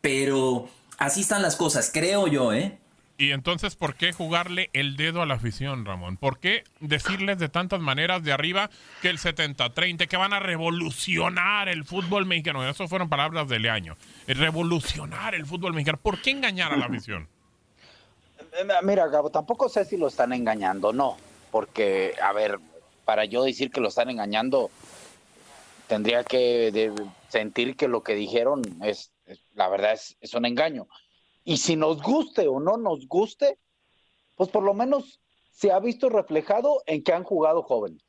pero 0.00 0.68
así 0.98 1.20
están 1.20 1.40
las 1.40 1.54
cosas, 1.54 1.92
creo 1.94 2.26
yo, 2.26 2.52
¿eh? 2.52 2.80
Y 3.16 3.30
entonces, 3.30 3.76
¿por 3.76 3.94
qué 3.94 4.12
jugarle 4.12 4.70
el 4.72 4.96
dedo 4.96 5.22
a 5.22 5.26
la 5.26 5.34
afición, 5.34 5.84
Ramón? 5.84 6.16
¿Por 6.16 6.40
qué 6.40 6.64
decirles 6.80 7.38
de 7.38 7.48
tantas 7.48 7.78
maneras 7.78 8.24
de 8.24 8.32
arriba 8.32 8.70
que 9.02 9.10
el 9.10 9.18
70-30, 9.18 10.08
que 10.08 10.16
van 10.16 10.32
a 10.32 10.40
revolucionar 10.40 11.68
el 11.68 11.84
fútbol 11.84 12.26
mexicano? 12.26 12.68
Eso 12.68 12.88
fueron 12.88 13.08
palabras 13.08 13.48
de 13.48 13.70
año. 13.70 13.96
Revolucionar 14.26 15.36
el 15.36 15.46
fútbol 15.46 15.74
mexicano. 15.74 15.98
¿Por 16.02 16.20
qué 16.20 16.30
engañar 16.30 16.72
a 16.72 16.76
la 16.76 16.86
afición? 16.90 17.28
Eh, 18.58 18.64
mira, 18.82 19.08
Gabo, 19.08 19.30
tampoco 19.30 19.68
sé 19.68 19.84
si 19.84 19.96
lo 19.96 20.08
están 20.08 20.32
engañando, 20.32 20.92
no. 20.92 21.16
Porque, 21.50 22.14
a 22.22 22.32
ver, 22.32 22.58
para 23.04 23.24
yo 23.24 23.42
decir 23.42 23.70
que 23.70 23.80
lo 23.80 23.88
están 23.88 24.10
engañando, 24.10 24.70
tendría 25.86 26.24
que 26.24 26.92
sentir 27.28 27.76
que 27.76 27.88
lo 27.88 28.02
que 28.02 28.14
dijeron 28.14 28.62
es, 28.82 29.12
la 29.54 29.68
verdad, 29.68 29.92
es, 29.92 30.16
es 30.20 30.34
un 30.34 30.44
engaño 30.44 30.88
y 31.48 31.56
si 31.56 31.76
nos 31.76 32.02
guste 32.02 32.46
o 32.46 32.60
no 32.60 32.76
nos 32.76 33.08
guste, 33.08 33.58
pues 34.34 34.50
por 34.50 34.62
lo 34.62 34.74
menos 34.74 35.18
se 35.50 35.72
ha 35.72 35.80
visto 35.80 36.10
reflejado 36.10 36.82
en 36.84 37.02
que 37.02 37.14
han 37.14 37.24
jugado 37.24 37.62
jóvenes. 37.62 38.04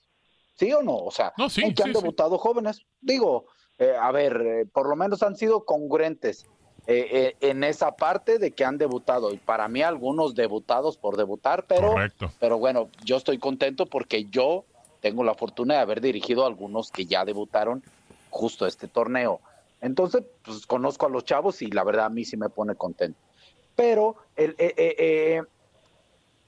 ¿Sí 0.56 0.74
o 0.74 0.84
no? 0.84 0.98
O 0.98 1.10
sea, 1.10 1.32
en 1.38 1.74
que 1.74 1.84
han 1.84 1.94
debutado 1.94 2.38
jóvenes. 2.38 2.86
Digo, 3.00 3.46
eh, 3.78 3.96
a 3.98 4.12
ver, 4.12 4.42
eh, 4.42 4.66
por 4.66 4.90
lo 4.90 4.98
menos 4.98 5.24
han 5.24 5.38
sido 5.38 5.64
congruentes 5.64 6.48
eh, 6.92 7.36
en 7.42 7.64
esa 7.64 7.96
parte 7.96 8.40
de 8.40 8.52
que 8.52 8.66
han 8.66 8.78
debutado. 8.78 9.32
Y 9.32 9.38
para 9.38 9.68
mí 9.68 9.82
algunos 9.82 10.36
debutados 10.36 10.98
por 10.98 11.18
debutar, 11.18 11.66
pero, 11.68 11.96
pero 12.40 12.58
bueno, 12.58 12.90
yo 13.04 13.18
estoy 13.18 13.38
contento 13.38 13.86
porque 13.86 14.26
yo 14.26 14.66
tengo 15.02 15.24
la 15.24 15.36
fortuna 15.36 15.76
de 15.76 15.80
haber 15.82 16.02
dirigido 16.02 16.44
a 16.44 16.48
algunos 16.48 16.92
que 16.92 17.06
ya 17.06 17.26
debutaron 17.26 17.84
justo 18.30 18.66
este 18.66 18.88
torneo. 18.88 19.40
Entonces, 19.82 20.24
pues 20.44 20.66
conozco 20.66 21.06
a 21.06 21.10
los 21.10 21.24
chavos 21.24 21.62
y 21.62 21.68
la 21.68 21.84
verdad 21.84 22.08
a 22.08 22.10
mí 22.10 22.26
sí 22.26 22.36
me 22.36 22.50
pone 22.50 22.76
contento 22.76 23.18
pero 23.80 24.18
el, 24.36 24.58
eh, 24.58 24.74
eh, 24.76 25.42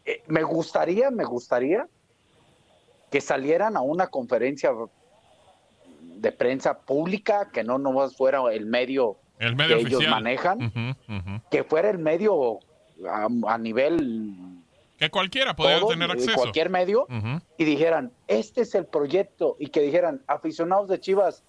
eh, 0.03 0.23
me 0.27 0.43
gustaría, 0.43 1.09
me 1.11 1.23
gustaría 1.23 1.87
que 3.09 3.21
salieran 3.21 3.77
a 3.77 3.81
una 3.81 4.07
conferencia 4.07 4.73
de 6.01 6.31
prensa 6.33 6.77
pública, 6.77 7.49
que 7.53 7.63
no 7.63 7.77
nomás 7.77 8.17
fuera 8.17 8.41
el 8.51 8.65
medio, 8.65 9.15
que 9.41 9.73
ellos 9.73 10.07
manejan, 10.07 10.95
que 11.49 11.63
fuera 11.63 11.89
el 11.89 11.97
medio 11.97 12.59
a, 13.09 13.57
nivel 13.57 14.61
que 14.97 15.09
cualquiera 15.09 15.55
pudiera 15.55 15.85
tener 15.87 16.11
acceso. 16.11 16.35
Cualquier 16.35 16.69
medio, 16.69 17.07
y 17.57 17.65
dijeran, 17.65 18.11
este 18.27 18.61
es 18.61 18.75
el 18.75 18.85
proyecto, 18.85 19.55
y 19.59 19.67
que 19.67 19.81
dijeran, 19.81 20.21
aficionados 20.27 20.87
de 20.89 20.99
Chivas, 20.99 21.43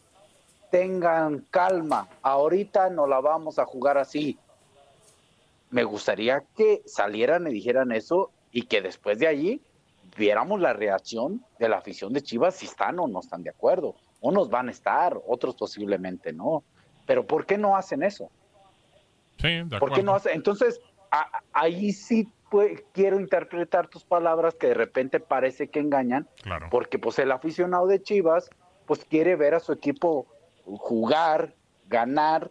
tengan 0.70 1.44
calma, 1.50 2.08
ahorita 2.22 2.88
no 2.88 3.06
la 3.06 3.20
vamos 3.20 3.58
a 3.58 3.66
jugar 3.66 3.98
así, 3.98 4.38
me 5.72 5.84
gustaría 5.84 6.44
que 6.56 6.82
salieran 6.86 7.46
y 7.46 7.50
dijeran 7.50 7.92
eso 7.92 8.30
y 8.52 8.62
que 8.62 8.82
después 8.82 9.18
de 9.18 9.26
allí 9.26 9.60
viéramos 10.16 10.60
la 10.60 10.74
reacción 10.74 11.44
de 11.58 11.68
la 11.68 11.78
afición 11.78 12.12
de 12.12 12.22
Chivas 12.22 12.56
si 12.56 12.66
están 12.66 12.98
o 12.98 13.08
no 13.08 13.20
están 13.20 13.42
de 13.42 13.50
acuerdo. 13.50 13.96
Unos 14.20 14.50
van 14.50 14.68
a 14.68 14.70
estar, 14.70 15.18
otros 15.26 15.56
posiblemente 15.56 16.32
no. 16.32 16.62
Pero 17.12 17.26
¿por 17.26 17.44
qué 17.44 17.58
no 17.58 17.76
hacen 17.76 18.02
eso? 18.02 18.30
Sí, 19.36 19.48
de 19.48 19.60
acuerdo. 19.60 19.78
¿Por 19.80 19.92
qué 19.92 20.02
no 20.02 20.14
hacen? 20.14 20.32
Entonces, 20.32 20.80
ahí 21.52 21.92
sí 21.92 22.26
quiero 22.94 23.20
interpretar 23.20 23.86
tus 23.88 24.02
palabras 24.02 24.54
que 24.54 24.68
de 24.68 24.74
repente 24.74 25.20
parece 25.20 25.68
que 25.68 25.80
engañan, 25.80 26.26
claro. 26.42 26.68
porque 26.70 26.98
pues 26.98 27.18
el 27.18 27.30
aficionado 27.30 27.86
de 27.86 28.02
Chivas 28.02 28.48
pues 28.86 29.04
quiere 29.04 29.36
ver 29.36 29.54
a 29.54 29.60
su 29.60 29.72
equipo 29.72 30.26
jugar, 30.64 31.52
ganar, 31.90 32.50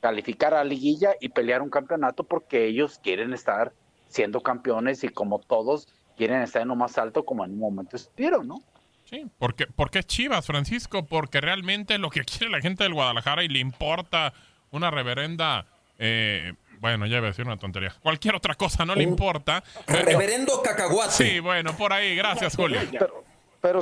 calificar 0.00 0.52
a 0.52 0.58
la 0.58 0.64
liguilla 0.64 1.14
y 1.18 1.30
pelear 1.30 1.62
un 1.62 1.70
campeonato 1.70 2.24
porque 2.24 2.66
ellos 2.66 2.98
quieren 3.02 3.32
estar 3.32 3.72
siendo 4.08 4.42
campeones 4.42 5.04
y 5.04 5.08
como 5.08 5.38
todos 5.38 5.88
quieren 6.18 6.42
estar 6.42 6.60
en 6.60 6.68
lo 6.68 6.76
más 6.76 6.98
alto 6.98 7.24
como 7.24 7.46
en 7.46 7.52
un 7.52 7.60
momento 7.60 7.96
estuvieron, 7.96 8.46
¿no? 8.46 8.58
Sí, 9.04 9.26
porque, 9.38 9.66
porque 9.66 10.00
es 10.00 10.06
Chivas, 10.06 10.46
Francisco, 10.46 11.06
porque 11.06 11.40
realmente 11.40 11.98
lo 11.98 12.10
que 12.10 12.20
quiere 12.24 12.50
la 12.50 12.60
gente 12.60 12.84
del 12.84 12.94
Guadalajara 12.94 13.44
y 13.44 13.48
le 13.48 13.58
importa 13.58 14.32
una 14.70 14.90
reverenda, 14.90 15.66
eh, 15.98 16.54
bueno, 16.80 17.06
ya 17.06 17.18
iba 17.18 17.26
a 17.26 17.30
decir 17.30 17.46
una 17.46 17.58
tontería, 17.58 17.94
cualquier 18.00 18.34
otra 18.34 18.54
cosa 18.54 18.84
no 18.84 18.94
le 18.94 19.04
importa. 19.04 19.62
Reverendo 19.86 20.62
cacahuate. 20.62 21.12
Sí, 21.12 21.40
bueno, 21.40 21.76
por 21.76 21.92
ahí, 21.92 22.16
gracias 22.16 22.56
Julio. 22.56 22.80
Pero, 23.62 23.80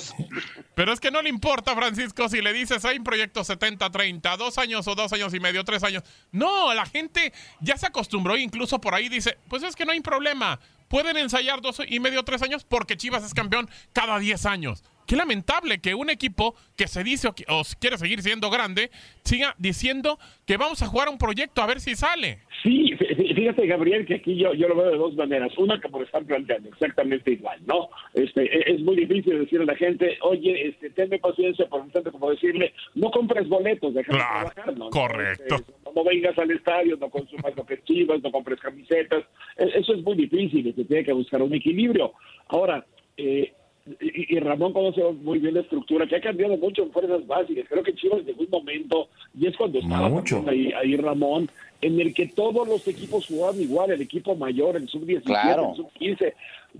pero 0.75 0.93
es 0.93 1.01
que 1.01 1.11
no 1.11 1.23
le 1.23 1.31
importa, 1.31 1.75
Francisco, 1.75 2.29
si 2.29 2.43
le 2.43 2.53
dices 2.53 2.85
hay 2.85 2.99
un 2.99 3.05
proyecto 3.05 3.41
70-30, 3.41 4.37
dos 4.37 4.59
años 4.59 4.87
o 4.87 4.95
dos 4.95 5.11
años 5.15 5.33
y 5.33 5.41
medio, 5.41 5.65
tres 5.65 5.83
años. 5.83 6.03
No, 6.33 6.75
la 6.75 6.85
gente 6.85 7.33
ya 7.61 7.79
se 7.79 7.87
acostumbró, 7.87 8.37
incluso 8.37 8.79
por 8.79 8.95
ahí 8.95 9.09
dice, 9.09 9.39
pues 9.49 9.63
es 9.63 9.75
que 9.75 9.87
no 9.87 9.93
hay 9.93 10.01
problema. 10.01 10.61
Pueden 10.91 11.17
ensayar 11.17 11.61
dos 11.61 11.81
y 11.89 12.01
medio, 12.01 12.25
tres 12.25 12.43
años 12.43 12.65
porque 12.65 12.97
Chivas 12.97 13.23
es 13.25 13.33
campeón 13.33 13.71
cada 13.93 14.19
diez 14.19 14.45
años. 14.45 14.83
Qué 15.07 15.15
lamentable 15.15 15.81
que 15.81 15.95
un 15.95 16.11
equipo 16.11 16.57
que 16.77 16.89
se 16.89 17.05
dice 17.05 17.29
o, 17.29 17.63
quiere 17.81 17.97
seguir 17.97 18.23
siendo 18.23 18.51
grande 18.51 18.91
siga 19.25 19.55
diciendo 19.57 20.19
que 20.47 20.57
vamos 20.57 20.83
a 20.83 20.87
jugar 20.87 21.09
un 21.09 21.19
proyecto 21.19 21.63
a 21.63 21.67
ver 21.67 21.81
si 21.81 21.95
sale. 21.95 22.41
Sí, 22.63 22.95
fíjate 23.35 23.67
Gabriel 23.67 24.05
que 24.05 24.17
aquí 24.17 24.37
yo, 24.37 24.53
yo 24.55 24.69
lo 24.69 24.77
veo 24.77 24.91
de 24.91 24.97
dos 24.97 25.15
maneras. 25.17 25.57
Una 25.59 25.81
como 25.81 26.03
están 26.03 26.27
planteando, 26.27 26.69
exactamente 26.69 27.33
igual, 27.33 27.59
¿no? 27.67 27.89
Este, 28.15 28.43
e, 28.43 28.75
es 28.75 28.81
muy 28.83 28.97
difícil 28.97 29.39
decirle 29.39 29.65
a 29.65 29.73
la 29.73 29.77
gente, 29.77 30.19
oye, 30.23 30.69
este, 30.69 30.91
tenme 30.91 31.19
paciencia, 31.19 31.67
por 31.69 31.81
un 31.81 31.91
tanto 31.91 32.13
como 32.13 32.31
decirle, 32.31 32.73
no 32.95 33.11
compres 33.11 33.49
boletos, 33.49 33.95
déjame 33.95 34.19
trabajar, 34.19 34.77
¿no? 34.77 34.91
Correcto. 34.91 35.57
Este, 35.57 35.73
no, 35.95 36.05
vengas 36.05 36.39
al 36.39 36.51
estadio, 36.51 36.97
no 37.01 37.11
consumas 37.11 37.57
lo 37.57 37.65
que 37.65 37.75
es 37.75 37.85
chivas, 37.85 38.23
no 38.23 38.31
compres 38.31 38.61
camisetas. 38.61 39.25
E, 39.61 39.79
eso 39.79 39.95
es 39.95 40.03
muy 40.03 40.17
difícil 40.17 40.67
y 40.67 40.73
se 40.73 40.85
tiene 40.85 41.05
que 41.05 41.13
buscar 41.13 41.43
un 41.43 41.55
equilibrio. 41.55 42.13
Ahora, 42.49 42.85
eh, 43.17 43.53
y, 44.01 44.39
Ramón 44.39 44.73
conoce 44.73 45.03
muy 45.23 45.39
bien 45.39 45.55
la 45.55 45.61
estructura, 45.61 46.07
que 46.07 46.17
ha 46.17 46.21
cambiado 46.21 46.57
mucho 46.57 46.83
en 46.83 46.93
fuerzas 46.93 47.27
básicas. 47.27 47.67
Creo 47.69 47.83
que 47.83 47.95
Chivas 47.95 48.25
llegó 48.25 48.43
un 48.43 48.51
momento, 48.51 49.09
y 49.39 49.47
es 49.47 49.57
cuando 49.57 49.79
estaba 49.79 50.23
ahí, 50.47 50.73
ahí, 50.73 50.97
Ramón, 50.97 51.51
en 51.81 52.01
el 52.01 52.13
que 52.13 52.27
todos 52.27 52.69
los 52.69 52.87
equipos 52.87 53.27
jugaban 53.27 53.61
igual, 53.61 53.91
el 53.91 54.03
equipo 54.03 54.37
mayor, 54.37 54.77
el 54.77 54.89
sub-17, 54.89 55.71
el 55.71 55.77
sub-15. 55.77 56.35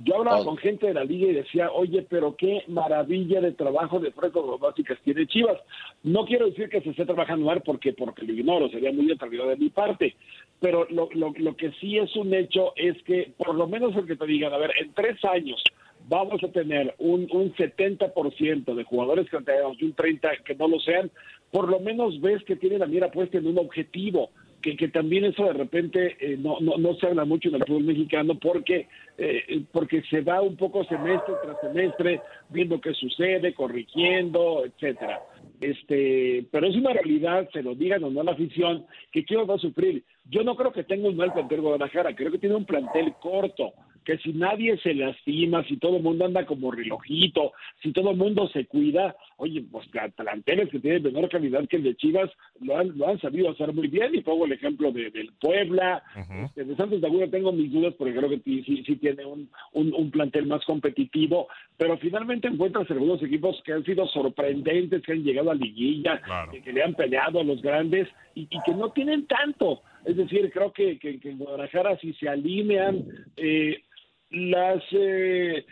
Yo 0.05 0.19
hablaba 0.19 0.45
con 0.45 0.57
gente 0.57 0.87
de 0.87 0.95
la 0.95 1.05
liga 1.05 1.29
y 1.29 1.35
decía, 1.35 1.71
oye, 1.73 2.07
pero 2.09 2.37
qué 2.37 2.63
maravilla 2.69 3.41
de 3.41 3.53
trabajo 3.53 3.99
de 3.99 4.13
fuerzas 4.13 4.43
básicas 4.61 4.99
tiene 5.03 5.27
Chivas. 5.27 5.59
No 6.03 6.25
quiero 6.27 6.47
decir 6.47 6.69
que 6.69 6.81
se 6.81 6.91
esté 6.91 7.05
trabajando 7.07 7.47
mal 7.47 7.63
porque, 7.63 7.93
porque 7.93 8.25
lo 8.25 8.33
ignoro, 8.33 8.69
sería 8.69 8.93
muy 8.93 9.07
determinado 9.07 9.51
de 9.51 9.57
mi 9.57 9.71
parte, 9.71 10.15
pero 10.61 10.87
lo, 10.91 11.09
lo, 11.15 11.33
lo 11.37 11.57
que 11.57 11.73
sí 11.81 11.99
es 11.99 12.15
un 12.17 12.35
hecho 12.35 12.73
es 12.77 13.03
que, 13.05 13.33
por 13.37 13.55
lo 13.55 13.67
menos 13.67 13.97
el 13.97 14.07
que 14.07 14.17
te 14.17 14.27
digan, 14.27 14.53
a 14.53 14.59
ver, 14.59 14.73
en 14.79 14.93
tres 14.93 15.25
años, 15.25 15.63
vamos 16.09 16.43
a 16.43 16.49
tener 16.49 16.95
un, 16.99 17.29
un 17.33 17.55
70% 17.55 18.75
de 18.75 18.85
jugadores 18.85 19.29
que 19.31 19.37
y 19.37 19.85
un 19.85 19.95
30% 19.97 20.43
que 20.45 20.55
no 20.55 20.69
lo 20.69 20.81
sean, 20.81 21.11
por 21.51 21.69
lo 21.69 21.81
menos 21.81 22.21
ves 22.21 22.43
que 22.45 22.57
tiene 22.57 22.79
la 22.79 22.87
mira 22.87 23.11
puesta 23.11 23.39
en 23.39 23.47
un 23.47 23.59
objetivo, 23.59 24.31
que, 24.61 24.77
que 24.77 24.89
también 24.89 25.25
eso 25.25 25.45
de 25.45 25.55
repente 25.55 26.17
eh, 26.21 26.37
no, 26.39 26.59
no, 26.61 26.77
no, 26.77 26.95
se 26.95 27.07
habla 27.07 27.25
mucho 27.25 27.49
en 27.49 27.57
el 27.57 27.65
fútbol 27.65 27.85
mexicano 27.85 28.39
porque, 28.39 28.89
eh, 29.17 29.63
porque 29.73 30.03
se 30.11 30.21
va 30.21 30.43
un 30.43 30.57
poco 30.57 30.85
semestre 30.85 31.35
tras 31.43 31.61
semestre 31.61 32.21
viendo 32.51 32.81
qué 32.81 32.93
sucede, 32.93 33.55
corrigiendo, 33.55 34.65
etcétera. 34.65 35.21
Este, 35.61 36.45
pero 36.51 36.67
es 36.67 36.77
una 36.77 36.93
realidad, 36.93 37.49
se 37.53 37.63
lo 37.63 37.75
digan 37.75 38.05
o 38.05 38.11
no 38.11 38.21
a 38.21 38.25
la 38.25 38.33
afición, 38.33 38.85
que 39.13 39.25
quiero 39.25 39.47
va 39.47 39.55
a 39.55 39.59
sufrir. 39.59 40.05
Yo 40.31 40.45
no 40.45 40.57
creo 40.57 40.73
que 40.73 40.85
tenga 40.85 41.09
un 41.09 41.17
mal 41.17 41.33
plantel 41.33 41.61
Guadalajara, 41.61 42.15
creo 42.15 42.31
que 42.31 42.39
tiene 42.39 42.55
un 42.55 42.65
plantel 42.65 43.15
corto 43.21 43.73
que 44.05 44.19
si 44.19 44.33
nadie 44.33 44.79
se 44.79 44.95
lastima, 44.95 45.65
si 45.65 45.77
todo 45.77 45.99
el 45.99 46.03
mundo 46.03 46.25
anda 46.25 46.47
como 46.47 46.71
relojito, 46.71 47.53
si 47.83 47.93
todo 47.93 48.11
el 48.11 48.17
mundo 48.17 48.49
se 48.49 48.67
cuida, 48.67 49.15
oye, 49.37 49.63
pues 49.71 49.87
planteles 50.17 50.71
que 50.71 50.81
tienen 50.81 51.03
menor 51.03 51.29
calidad 51.29 51.67
que 51.69 51.77
el 51.77 51.85
de 51.85 51.97
Chivas 51.97 52.31
lo 52.61 52.77
han, 52.77 52.97
lo 52.97 53.09
han 53.09 53.21
sabido 53.21 53.51
hacer 53.51 53.73
muy 53.73 53.89
bien. 53.89 54.15
Y 54.15 54.23
pongo 54.23 54.47
el 54.47 54.53
ejemplo 54.53 54.91
de, 54.91 55.11
del 55.11 55.33
Puebla, 55.41 56.03
este, 56.45 56.65
de 56.65 56.77
Santos 56.77 57.01
Laguna 57.01 57.29
tengo 57.29 57.53
mis 57.53 57.73
dudas 57.73 57.95
porque 57.95 58.15
creo 58.15 58.29
que 58.29 58.41
sí, 58.41 58.83
sí 58.85 58.97
tiene 58.97 59.25
un, 59.25 59.49
un, 59.73 60.11
plantel 60.11 60.47
más 60.47 60.65
competitivo, 60.65 61.49
pero 61.77 61.97
finalmente 61.99 62.49
encuentras 62.49 62.91
algunos 62.91 63.23
equipos 63.23 63.61
que 63.65 63.73
han 63.73 63.85
sido 63.85 64.07
sorprendentes, 64.09 65.03
que 65.03 65.13
han 65.13 65.23
llegado 65.23 65.51
a 65.51 65.55
liguilla, 65.55 66.21
que, 66.51 66.73
le 66.73 66.83
han 66.83 66.95
peleado 66.95 67.41
a 67.41 67.45
los 67.45 67.63
grandes 67.63 68.09
y, 68.35 68.47
que 68.47 68.75
no 68.75 68.91
tienen 68.91 69.27
tanto. 69.27 69.83
Es 70.05 70.17
decir, 70.17 70.51
creo 70.53 70.73
que, 70.73 70.99
que, 70.99 71.19
en 71.23 71.39
Guadalajara 71.39 71.99
si 71.99 72.13
se 72.15 72.29
alinean 72.29 73.05
eh, 73.37 73.83
las 74.31 74.83
eh, 74.93 75.65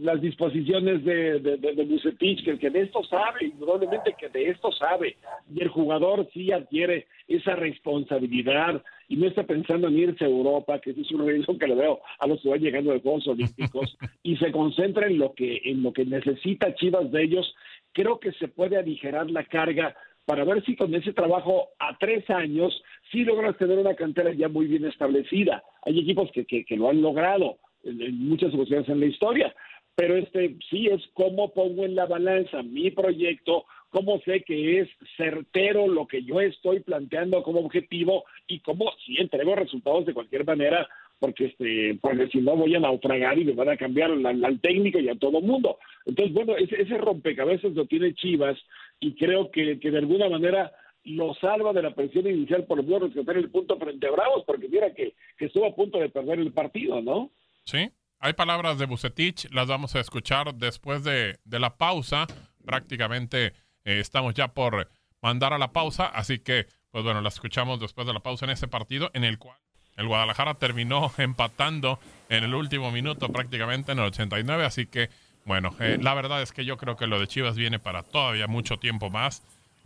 las 0.00 0.20
disposiciones 0.20 1.04
de, 1.04 1.40
de, 1.40 1.56
de, 1.58 1.84
Bucetich, 1.84 2.42
que, 2.42 2.58
que 2.58 2.70
de 2.70 2.82
esto 2.82 3.04
sabe, 3.04 3.46
indudablemente 3.46 4.14
que 4.18 4.30
de 4.30 4.48
esto 4.48 4.72
sabe, 4.72 5.16
y 5.54 5.62
el 5.62 5.68
jugador 5.68 6.26
sí 6.32 6.50
adquiere 6.50 7.06
esa 7.26 7.54
responsabilidad 7.54 8.82
y 9.08 9.16
no 9.16 9.26
está 9.26 9.42
pensando 9.42 9.88
en 9.88 9.98
irse 9.98 10.24
a 10.24 10.28
Europa, 10.28 10.80
que 10.80 10.90
es 10.90 11.10
una 11.12 11.24
reacción 11.24 11.58
que 11.58 11.66
le 11.66 11.74
veo 11.74 12.00
a 12.18 12.26
los 12.26 12.40
que 12.40 12.48
van 12.48 12.60
llegando 12.60 12.92
de 12.92 13.00
Juegos 13.00 13.28
Olímpicos, 13.28 13.96
y 14.22 14.36
se 14.38 14.52
concentra 14.52 15.06
en 15.06 15.18
lo 15.18 15.34
que 15.34 15.60
en 15.64 15.82
lo 15.82 15.92
que 15.92 16.06
necesita 16.06 16.74
Chivas 16.74 17.10
de 17.12 17.24
ellos, 17.24 17.54
creo 17.92 18.18
que 18.18 18.32
se 18.32 18.48
puede 18.48 18.78
aligerar 18.78 19.30
la 19.30 19.44
carga 19.44 19.94
para 20.24 20.44
ver 20.44 20.62
si 20.64 20.76
con 20.76 20.94
ese 20.94 21.14
trabajo 21.14 21.70
a 21.78 21.96
tres 21.98 22.28
años 22.28 22.82
sí 23.10 23.24
logras 23.24 23.56
tener 23.56 23.78
una 23.78 23.94
cantera 23.94 24.32
ya 24.32 24.48
muy 24.48 24.66
bien 24.66 24.84
establecida. 24.84 25.62
Hay 25.82 25.98
equipos 25.98 26.30
que, 26.32 26.44
que, 26.44 26.76
lo 26.76 26.90
han 26.90 27.02
logrado 27.02 27.58
en, 27.84 28.28
muchas 28.28 28.54
ocasiones 28.54 28.88
en 28.88 29.00
la 29.00 29.06
historia. 29.06 29.54
Pero 29.94 30.16
este 30.16 30.56
sí 30.70 30.86
es 30.86 31.02
cómo 31.14 31.52
pongo 31.52 31.84
en 31.84 31.96
la 31.96 32.06
balanza 32.06 32.62
mi 32.62 32.90
proyecto, 32.92 33.64
cómo 33.90 34.20
sé 34.20 34.42
que 34.42 34.80
es 34.80 34.88
certero 35.16 35.88
lo 35.88 36.06
que 36.06 36.22
yo 36.22 36.40
estoy 36.40 36.80
planteando 36.80 37.42
como 37.42 37.60
objetivo 37.60 38.24
y 38.46 38.60
cómo 38.60 38.92
si 39.04 39.20
entrego 39.20 39.56
resultados 39.56 40.06
de 40.06 40.14
cualquier 40.14 40.44
manera, 40.44 40.88
porque 41.18 41.46
este, 41.46 41.98
porque 42.00 42.28
si 42.28 42.38
no 42.38 42.54
voy 42.54 42.76
a 42.76 42.80
naufragar 42.80 43.40
y 43.40 43.44
me 43.44 43.54
van 43.54 43.70
a 43.70 43.76
cambiar 43.76 44.12
al, 44.12 44.60
técnico 44.60 45.00
y 45.00 45.08
a 45.08 45.16
todo 45.16 45.40
mundo. 45.40 45.78
Entonces, 46.06 46.32
bueno, 46.32 46.56
ese, 46.56 46.80
ese 46.80 46.96
rompecabezas 46.96 47.72
lo 47.72 47.86
tiene 47.86 48.14
Chivas 48.14 48.56
y 49.00 49.14
creo 49.14 49.50
que, 49.50 49.80
que 49.80 49.90
de 49.90 49.98
alguna 49.98 50.28
manera 50.28 50.70
lo 51.08 51.34
salva 51.34 51.72
de 51.72 51.82
la 51.82 51.94
presión 51.94 52.26
inicial 52.26 52.64
por 52.64 52.82
menos 52.82 53.14
rescatar 53.14 53.36
el 53.36 53.50
punto 53.50 53.78
frente 53.78 54.06
a 54.06 54.10
Bravos, 54.10 54.44
porque 54.46 54.68
mira 54.68 54.92
que, 54.94 55.14
que 55.36 55.46
estuvo 55.46 55.66
a 55.66 55.74
punto 55.74 55.98
de 55.98 56.08
perder 56.08 56.38
el 56.38 56.52
partido, 56.52 57.00
¿no? 57.00 57.30
Sí, 57.64 57.90
hay 58.20 58.32
palabras 58.32 58.78
de 58.78 58.86
Bucetich, 58.86 59.48
las 59.52 59.68
vamos 59.68 59.94
a 59.94 60.00
escuchar 60.00 60.54
después 60.54 61.04
de, 61.04 61.38
la 61.44 61.76
pausa. 61.76 62.26
Prácticamente 62.64 63.54
eh, 63.84 64.00
estamos 64.00 64.34
ya 64.34 64.48
por 64.48 64.90
mandar 65.22 65.52
a 65.52 65.58
la 65.58 65.72
pausa, 65.72 66.06
así 66.06 66.40
que, 66.40 66.66
pues 66.90 67.04
bueno, 67.04 67.20
las 67.20 67.34
escuchamos 67.34 67.78
después 67.78 68.06
de 68.06 68.12
la 68.12 68.20
pausa 68.20 68.44
en 68.44 68.50
ese 68.50 68.66
partido 68.66 69.10
en 69.14 69.24
el 69.24 69.38
cual 69.38 69.58
el 69.96 70.08
Guadalajara 70.08 70.54
terminó 70.54 71.12
empatando 71.18 71.98
en 72.28 72.44
el 72.44 72.54
último 72.54 72.90
minuto 72.90 73.28
prácticamente 73.28 73.92
en 73.92 73.98
el 73.98 74.06
89, 74.06 74.64
así 74.64 74.86
que, 74.86 75.10
bueno, 75.44 75.74
eh, 75.80 75.98
la 76.00 76.14
verdad 76.14 76.42
es 76.42 76.52
que 76.52 76.64
yo 76.64 76.76
creo 76.76 76.96
que 76.96 77.06
lo 77.06 77.20
de 77.20 77.26
Chivas 77.26 77.56
viene 77.56 77.78
para 77.78 78.02
todavía 78.02 78.46
mucho 78.48 78.78
tiempo 78.78 79.10
más 79.10 79.42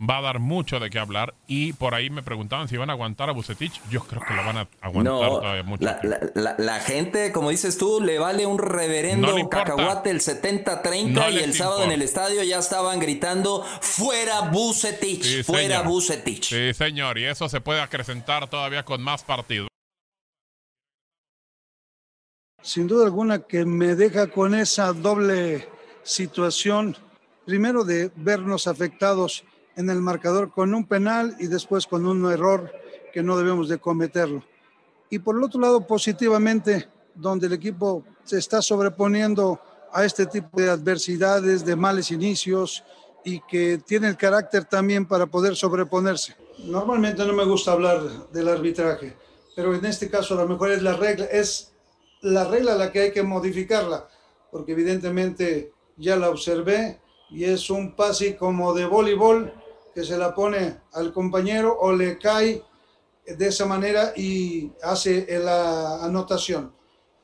va 0.09 0.17
a 0.17 0.21
dar 0.21 0.39
mucho 0.39 0.79
de 0.79 0.89
qué 0.89 0.99
hablar. 0.99 1.33
Y 1.47 1.73
por 1.73 1.95
ahí 1.95 2.09
me 2.09 2.23
preguntaban 2.23 2.67
si 2.67 2.77
van 2.77 2.89
a 2.89 2.93
aguantar 2.93 3.29
a 3.29 3.33
Bucetich. 3.33 3.81
Yo 3.89 4.01
creo 4.01 4.21
que 4.27 4.33
lo 4.33 4.45
van 4.45 4.57
a 4.57 4.67
aguantar 4.81 5.29
todavía 5.29 5.63
mucho. 5.63 5.85
La, 6.35 6.79
gente, 6.79 7.31
como 7.31 7.49
dices 7.49 7.77
tú, 7.77 8.01
le 8.01 8.19
vale 8.19 8.45
un 8.45 8.59
reverendo 8.59 9.49
cacahuate 9.49 10.09
el 10.09 10.19
70-30 10.19 11.33
y 11.33 11.37
el 11.39 11.53
sábado 11.53 11.83
en 11.83 11.91
el 11.91 12.01
estadio 12.01 12.43
ya 12.43 12.59
estaban 12.59 12.99
gritando 12.99 13.63
fuera 13.81 14.41
Bucetich, 14.49 15.43
fuera 15.43 15.81
Bucetich. 15.81 16.49
Sí, 16.49 16.73
señor, 16.73 17.17
y 17.17 17.25
eso 17.25 17.47
se 17.49 17.61
puede 17.61 17.81
acrecentar 17.81 18.49
todavía 18.49 18.83
con 18.83 19.01
más 19.01 19.23
partidos. 19.23 19.67
Sin 22.61 22.87
duda 22.87 23.05
alguna 23.05 23.39
que 23.39 23.65
me 23.65 23.95
deja 23.95 24.27
con 24.27 24.55
esa 24.55 24.93
doble 24.93 25.67
situación, 26.03 26.95
primero 27.45 27.83
de 27.83 28.09
vernos 28.15 28.67
afectados 28.67 29.43
en 29.75 29.89
el 29.89 30.01
marcador 30.01 30.51
con 30.51 30.73
un 30.73 30.85
penal 30.85 31.35
y 31.39 31.47
después 31.47 31.87
con 31.87 32.05
un 32.05 32.31
error 32.31 32.71
que 33.11 33.23
no 33.23 33.37
debemos 33.37 33.69
de 33.69 33.79
cometerlo. 33.79 34.43
Y 35.09 35.19
por 35.19 35.37
el 35.37 35.43
otro 35.43 35.59
lado, 35.59 35.85
positivamente, 35.85 36.87
donde 37.13 37.47
el 37.47 37.53
equipo 37.53 38.03
se 38.23 38.39
está 38.39 38.61
sobreponiendo 38.61 39.59
a 39.91 40.03
este 40.03 40.25
tipo 40.25 40.59
de 40.59 40.69
adversidades, 40.69 41.63
de 41.63 41.75
males 41.75 42.09
inicios 42.11 42.83
y 43.23 43.39
que 43.41 43.77
tiene 43.77 44.07
el 44.07 44.17
carácter 44.17 44.65
también 44.65 45.05
para 45.05 45.27
poder 45.27 45.55
sobreponerse. 45.55 46.35
Normalmente 46.65 47.25
no 47.25 47.33
me 47.33 47.45
gusta 47.45 47.71
hablar 47.71 48.01
del 48.31 48.47
arbitraje, 48.47 49.15
pero 49.55 49.73
en 49.75 49.85
este 49.85 50.09
caso 50.09 50.33
a 50.33 50.43
lo 50.43 50.47
mejor 50.47 50.71
es 50.71 50.81
la 50.81 50.93
regla, 50.93 51.25
es 51.25 51.73
la 52.21 52.45
regla 52.45 52.75
la 52.75 52.91
que 52.91 53.01
hay 53.01 53.11
que 53.11 53.23
modificarla, 53.23 54.07
porque 54.51 54.71
evidentemente 54.71 55.71
ya 55.97 56.15
la 56.15 56.29
observé 56.29 56.99
y 57.29 57.45
es 57.45 57.69
un 57.69 57.95
pase 57.95 58.35
como 58.35 58.73
de 58.73 58.85
voleibol 58.85 59.53
que 59.93 60.03
se 60.03 60.17
la 60.17 60.33
pone 60.33 60.77
al 60.93 61.13
compañero 61.13 61.77
o 61.79 61.93
le 61.93 62.17
cae 62.17 62.61
de 63.25 63.47
esa 63.47 63.65
manera 63.65 64.13
y 64.15 64.71
hace 64.81 65.25
la 65.39 66.03
anotación. 66.03 66.73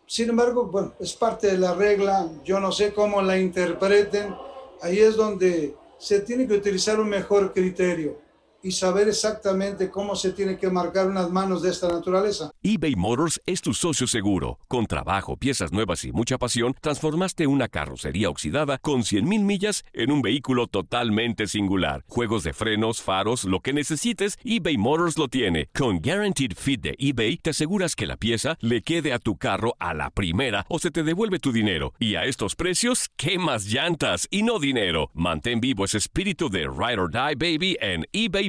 Sin 0.05 0.29
embargo, 0.29 0.65
bueno, 0.65 0.93
es 0.99 1.13
parte 1.13 1.47
de 1.47 1.57
la 1.57 1.73
regla, 1.73 2.29
yo 2.43 2.59
no 2.59 2.71
sé 2.71 2.93
cómo 2.93 3.21
la 3.21 3.37
interpreten, 3.37 4.35
ahí 4.81 4.99
es 4.99 5.15
donde 5.15 5.75
se 5.97 6.21
tiene 6.21 6.47
que 6.47 6.55
utilizar 6.55 6.99
un 6.99 7.09
mejor 7.09 7.53
criterio 7.53 8.28
y 8.61 8.71
saber 8.71 9.07
exactamente 9.07 9.89
cómo 9.89 10.15
se 10.15 10.31
tiene 10.31 10.57
que 10.57 10.69
marcar 10.69 11.07
unas 11.07 11.31
manos 11.31 11.61
de 11.61 11.69
esta 11.69 11.87
naturaleza. 11.87 12.51
eBay 12.61 12.95
Motors 12.95 13.41
es 13.45 13.61
tu 13.61 13.73
socio 13.73 14.07
seguro. 14.07 14.59
Con 14.67 14.85
trabajo, 14.85 15.37
piezas 15.37 15.71
nuevas 15.71 16.03
y 16.03 16.11
mucha 16.11 16.37
pasión, 16.37 16.75
transformaste 16.81 17.47
una 17.47 17.67
carrocería 17.67 18.29
oxidada 18.29 18.77
con 18.79 19.01
100.000 19.01 19.43
millas 19.43 19.83
en 19.93 20.11
un 20.11 20.21
vehículo 20.21 20.67
totalmente 20.67 21.47
singular. 21.47 22.03
Juegos 22.07 22.43
de 22.43 22.53
frenos, 22.53 23.01
faros, 23.01 23.45
lo 23.45 23.61
que 23.61 23.73
necesites, 23.73 24.37
eBay 24.43 24.77
Motors 24.77 25.17
lo 25.17 25.27
tiene. 25.27 25.67
Con 25.73 26.01
Guaranteed 26.01 26.53
Fit 26.55 26.81
de 26.81 26.95
eBay, 26.97 27.37
te 27.37 27.51
aseguras 27.51 27.95
que 27.95 28.07
la 28.07 28.17
pieza 28.17 28.57
le 28.59 28.81
quede 28.81 29.13
a 29.13 29.19
tu 29.19 29.37
carro 29.37 29.75
a 29.79 29.93
la 29.93 30.09
primera 30.09 30.65
o 30.69 30.79
se 30.79 30.91
te 30.91 31.03
devuelve 31.03 31.39
tu 31.39 31.51
dinero. 31.51 31.93
Y 31.99 32.15
a 32.15 32.25
estos 32.25 32.55
precios, 32.55 33.09
¿qué 33.15 33.37
más 33.37 33.65
llantas 33.65 34.27
y 34.29 34.43
no 34.43 34.59
dinero? 34.59 35.09
Mantén 35.13 35.61
vivo 35.61 35.85
ese 35.85 35.97
espíritu 35.97 36.49
de 36.49 36.67
Ride 36.67 36.99
or 36.99 37.11
Die 37.11 37.35
Baby 37.35 37.77
en 37.81 38.05
eBay 38.11 38.48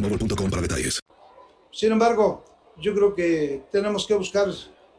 Sin 1.71 1.91
embargo, 1.91 2.43
yo 2.77 2.93
creo 2.93 3.13
que 3.13 3.63
tenemos 3.71 4.05
que 4.05 4.15
buscar 4.15 4.47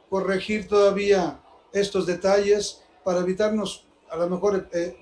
corregir 0.08 0.68
todavía 0.68 1.40
estos 1.72 2.06
detalles 2.06 2.82
para 3.04 3.20
evitarnos, 3.20 3.86
a 4.10 4.16
lo 4.16 4.28
mejor, 4.28 4.68
eh, 4.72 4.96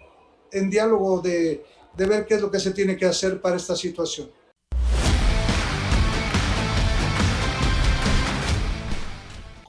en 0.52 0.70
diálogo 0.70 1.20
de, 1.20 1.64
de 1.96 2.06
ver 2.06 2.26
qué 2.26 2.34
es 2.34 2.40
lo 2.40 2.50
que 2.50 2.60
se 2.60 2.72
tiene 2.72 2.96
que 2.96 3.06
hacer 3.06 3.40
para 3.40 3.56
esta 3.56 3.76
situación. 3.76 4.30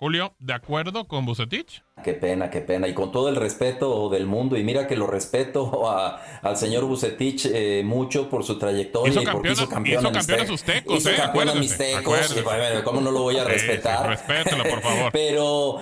Julio, 0.02 0.34
¿de 0.40 0.54
acuerdo 0.56 1.08
con 1.08 1.28
Bucetich? 1.28 1.84
Qué 2.04 2.14
pena, 2.14 2.50
qué 2.50 2.62
pena. 2.62 2.88
Y 2.88 2.96
con 2.96 3.12
todo 3.12 3.30
el 3.30 3.36
respeto 3.36 4.10
del 4.10 4.26
mundo, 4.26 4.58
y 4.58 4.64
mira 4.64 4.88
que 4.88 4.96
lo 4.96 5.06
respeto 5.06 5.88
a, 5.88 6.20
al 6.42 6.58
señor 6.58 6.86
Bucetich 6.86 7.46
eh, 7.46 7.84
mucho 7.86 8.28
por 8.28 8.44
su 8.44 8.58
trayectoria 8.58 9.12
Hizo 9.12 9.22
y 9.22 9.26
porque 9.28 9.52
hizo 9.52 9.70
campeón, 9.70 10.02
hizo 10.04 10.12
campeón 10.12 10.40
a 10.40 10.42
te- 10.42 10.48
sus 10.48 10.64
tecos, 10.64 10.98
hizo 10.98 11.12
eh, 11.12 11.16
campeón 11.18 11.50
a 11.50 11.54
mis 11.54 11.78
tecos. 11.78 12.00
acuérdese. 12.02 12.40
y, 12.40 12.42
bueno, 12.42 12.84
¿Cómo 12.84 13.00
no 13.00 13.12
lo 13.12 13.22
voy 13.22 13.38
a 13.38 13.44
respetar? 13.44 14.08
respételo, 14.10 14.64
por 14.64 14.82
favor. 14.82 15.12
Pero, 15.14 15.78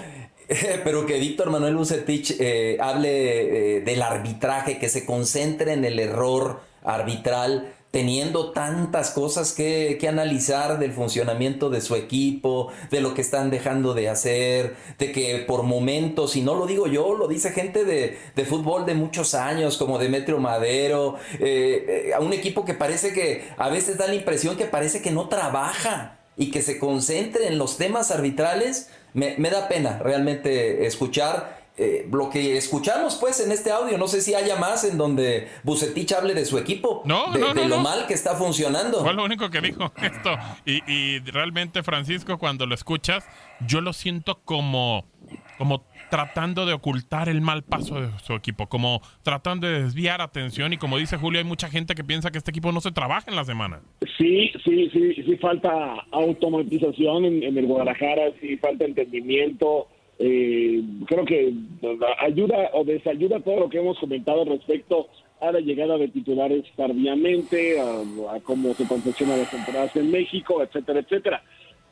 pero 0.83 1.05
que 1.05 1.17
Víctor 1.17 1.49
Manuel 1.49 1.77
Bucetich 1.77 2.35
eh, 2.41 2.77
hable 2.81 3.77
eh, 3.77 3.81
del 3.81 4.01
arbitraje, 4.01 4.79
que 4.79 4.89
se 4.89 5.05
concentre 5.05 5.71
en 5.71 5.85
el 5.85 5.97
error 5.97 6.59
arbitral, 6.83 7.73
teniendo 7.91 8.51
tantas 8.51 9.09
cosas 9.11 9.53
que, 9.53 9.97
que 9.99 10.07
analizar 10.07 10.77
del 10.77 10.93
funcionamiento 10.93 11.71
de 11.71 11.81
su 11.81 11.95
equipo, 11.95 12.71
de 12.91 13.01
lo 13.01 13.15
que 13.15 13.21
están 13.21 13.49
dejando 13.49 13.95
de 13.95 14.09
hacer, 14.09 14.75
de 14.99 15.11
que 15.11 15.43
por 15.47 15.63
momentos, 15.63 16.35
y 16.35 16.41
no 16.41 16.53
lo 16.53 16.67
digo 16.67 16.85
yo, 16.85 17.15
lo 17.15 17.27
dice 17.27 17.51
gente 17.51 17.85
de, 17.85 18.19
de 18.35 18.45
fútbol 18.45 18.85
de 18.85 18.93
muchos 18.93 19.33
años, 19.33 19.77
como 19.77 19.97
Demetrio 19.97 20.37
Madero, 20.37 21.15
eh, 21.39 22.11
a 22.15 22.19
un 22.19 22.33
equipo 22.33 22.63
que 22.63 22.75
parece 22.75 23.11
que 23.11 23.49
a 23.57 23.69
veces 23.69 23.97
da 23.97 24.07
la 24.07 24.15
impresión 24.15 24.55
que 24.55 24.65
parece 24.65 25.01
que 25.01 25.11
no 25.11 25.27
trabaja 25.27 26.19
y 26.37 26.51
que 26.51 26.61
se 26.61 26.77
concentre 26.77 27.47
en 27.47 27.57
los 27.57 27.77
temas 27.77 28.11
arbitrales, 28.11 28.89
me 29.13 29.49
da 29.49 29.67
pena 29.67 29.97
realmente 29.97 30.85
escuchar 30.85 31.58
eh, 31.79 32.07
lo 32.11 32.29
que 32.29 32.57
escuchamos 32.57 33.15
pues 33.15 33.39
en 33.39 33.51
este 33.51 33.71
audio. 33.71 33.97
No 33.97 34.07
sé 34.07 34.21
si 34.21 34.33
haya 34.35 34.57
más 34.57 34.83
en 34.83 34.97
donde 34.97 35.47
Bucetich 35.63 36.11
hable 36.13 36.33
de 36.33 36.45
su 36.45 36.57
equipo, 36.57 37.01
No, 37.05 37.31
de, 37.31 37.39
no, 37.39 37.53
de 37.53 37.61
no, 37.63 37.67
lo 37.67 37.77
no. 37.77 37.81
mal 37.83 38.05
que 38.07 38.13
está 38.13 38.35
funcionando. 38.35 39.01
Fue 39.01 39.13
lo 39.13 39.23
único 39.23 39.49
que 39.49 39.61
dijo 39.61 39.91
esto. 40.01 40.37
Y, 40.65 40.83
y 40.91 41.19
realmente, 41.19 41.81
Francisco, 41.83 42.37
cuando 42.37 42.65
lo 42.65 42.75
escuchas, 42.75 43.25
yo 43.65 43.81
lo 43.81 43.93
siento 43.93 44.39
como, 44.43 45.05
como 45.57 45.85
tratando 46.09 46.65
de 46.65 46.73
ocultar 46.73 47.29
el 47.29 47.39
mal 47.39 47.61
paso 47.63 48.01
de 48.01 48.09
su 48.23 48.33
equipo, 48.33 48.67
como 48.67 49.01
tratando 49.21 49.67
de 49.67 49.83
desviar 49.83 50.21
atención. 50.21 50.73
Y 50.73 50.77
como 50.77 50.97
dice 50.97 51.17
Julio, 51.17 51.39
hay 51.39 51.45
mucha 51.45 51.69
gente 51.69 51.93
que 51.95 52.03
piensa 52.03 52.31
que 52.31 52.39
este 52.39 52.49
equipo 52.51 52.71
no 52.71 52.81
se 52.81 52.91
trabaja 52.91 53.29
en 53.29 53.35
la 53.35 53.45
semana. 53.45 53.81
Sí, 54.17 54.51
sí, 54.65 54.89
sí, 54.91 55.13
sí 55.23 55.37
falta 55.37 55.69
automatización 56.11 57.25
en, 57.25 57.43
en 57.43 57.57
el 57.57 57.65
Guadalajara, 57.67 58.31
sí 58.41 58.57
falta 58.57 58.85
entendimiento. 58.85 59.87
Eh, 60.21 60.83
creo 61.07 61.23
que 61.23 61.53
ayuda 62.19 62.71
o 62.73 62.83
desayuda 62.83 63.39
todo 63.39 63.61
lo 63.61 63.69
que 63.69 63.79
hemos 63.79 63.97
comentado 63.99 64.43
respecto 64.43 65.07
a 65.39 65.53
la 65.53 65.61
llegada 65.61 65.97
de 65.97 66.09
titulares 66.09 66.65
tardíamente, 66.75 67.79
a, 67.79 68.35
a 68.35 68.39
cómo 68.41 68.73
se 68.73 68.85
confeccionan 68.85 69.39
las 69.39 69.49
temporadas 69.49 69.95
en 69.95 70.11
México, 70.11 70.61
etcétera, 70.61 70.99
etcétera. 70.99 71.43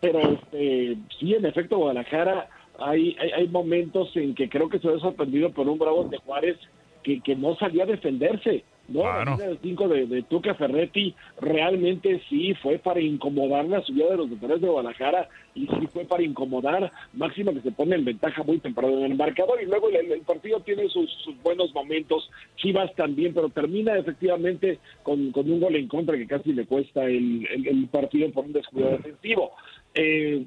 Pero 0.01 0.19
este, 0.19 0.97
sí, 1.17 1.33
en 1.33 1.45
efecto, 1.45 1.77
Guadalajara 1.77 2.49
hay, 2.79 3.15
hay, 3.19 3.31
hay 3.31 3.47
momentos 3.47 4.15
en 4.15 4.35
que 4.35 4.49
creo 4.49 4.69
que 4.69 4.79
se 4.79 4.89
ve 4.89 4.99
sorprendido 4.99 5.51
por 5.51 5.67
un 5.67 5.79
Bravo 5.79 6.03
de 6.03 6.17
Juárez 6.17 6.57
que, 7.03 7.21
que 7.21 7.35
no 7.35 7.55
salía 7.55 7.83
a 7.83 7.87
defenderse. 7.87 8.63
¿No? 8.87 9.03
La 9.03 9.25
línea 9.35 9.47
de 9.49 9.57
cinco 9.61 9.87
de, 9.87 10.23
Tuca 10.23 10.53
Ferretti 10.55 11.13
realmente 11.41 12.21
sí 12.29 12.53
fue 12.61 12.77
para 12.79 12.99
incomodar 13.01 13.65
la 13.65 13.81
subida 13.81 14.09
de 14.11 14.17
los 14.17 14.29
defensores 14.29 14.61
de 14.61 14.67
Guadalajara 14.69 15.27
y 15.55 15.61
sí 15.67 15.87
fue 15.91 16.05
para 16.05 16.23
incomodar, 16.23 16.91
máximo 17.13 17.53
que 17.53 17.61
se 17.61 17.71
pone 17.71 17.95
en 17.95 18.05
ventaja 18.05 18.43
muy 18.43 18.59
temprano 18.59 18.97
en 18.99 19.11
el 19.11 19.17
marcador 19.17 19.61
y 19.61 19.65
luego 19.65 19.89
el, 19.89 20.11
el 20.11 20.21
partido 20.21 20.59
tiene 20.61 20.87
sus, 20.89 21.11
sus 21.23 21.41
buenos 21.41 21.73
momentos, 21.73 22.29
Chivas 22.57 22.93
también, 22.95 23.33
pero 23.33 23.49
termina 23.49 23.97
efectivamente 23.97 24.79
con, 25.03 25.31
con 25.31 25.49
un 25.51 25.59
gol 25.59 25.75
en 25.75 25.87
contra 25.87 26.17
que 26.17 26.27
casi 26.27 26.53
le 26.53 26.65
cuesta 26.65 27.05
el, 27.05 27.47
el- 27.51 27.67
el 27.67 27.87
partido 27.87 28.29
por 28.31 28.45
un 28.45 28.53
descuido 28.53 28.89
defensivo. 28.91 29.51
Eh, 29.95 30.45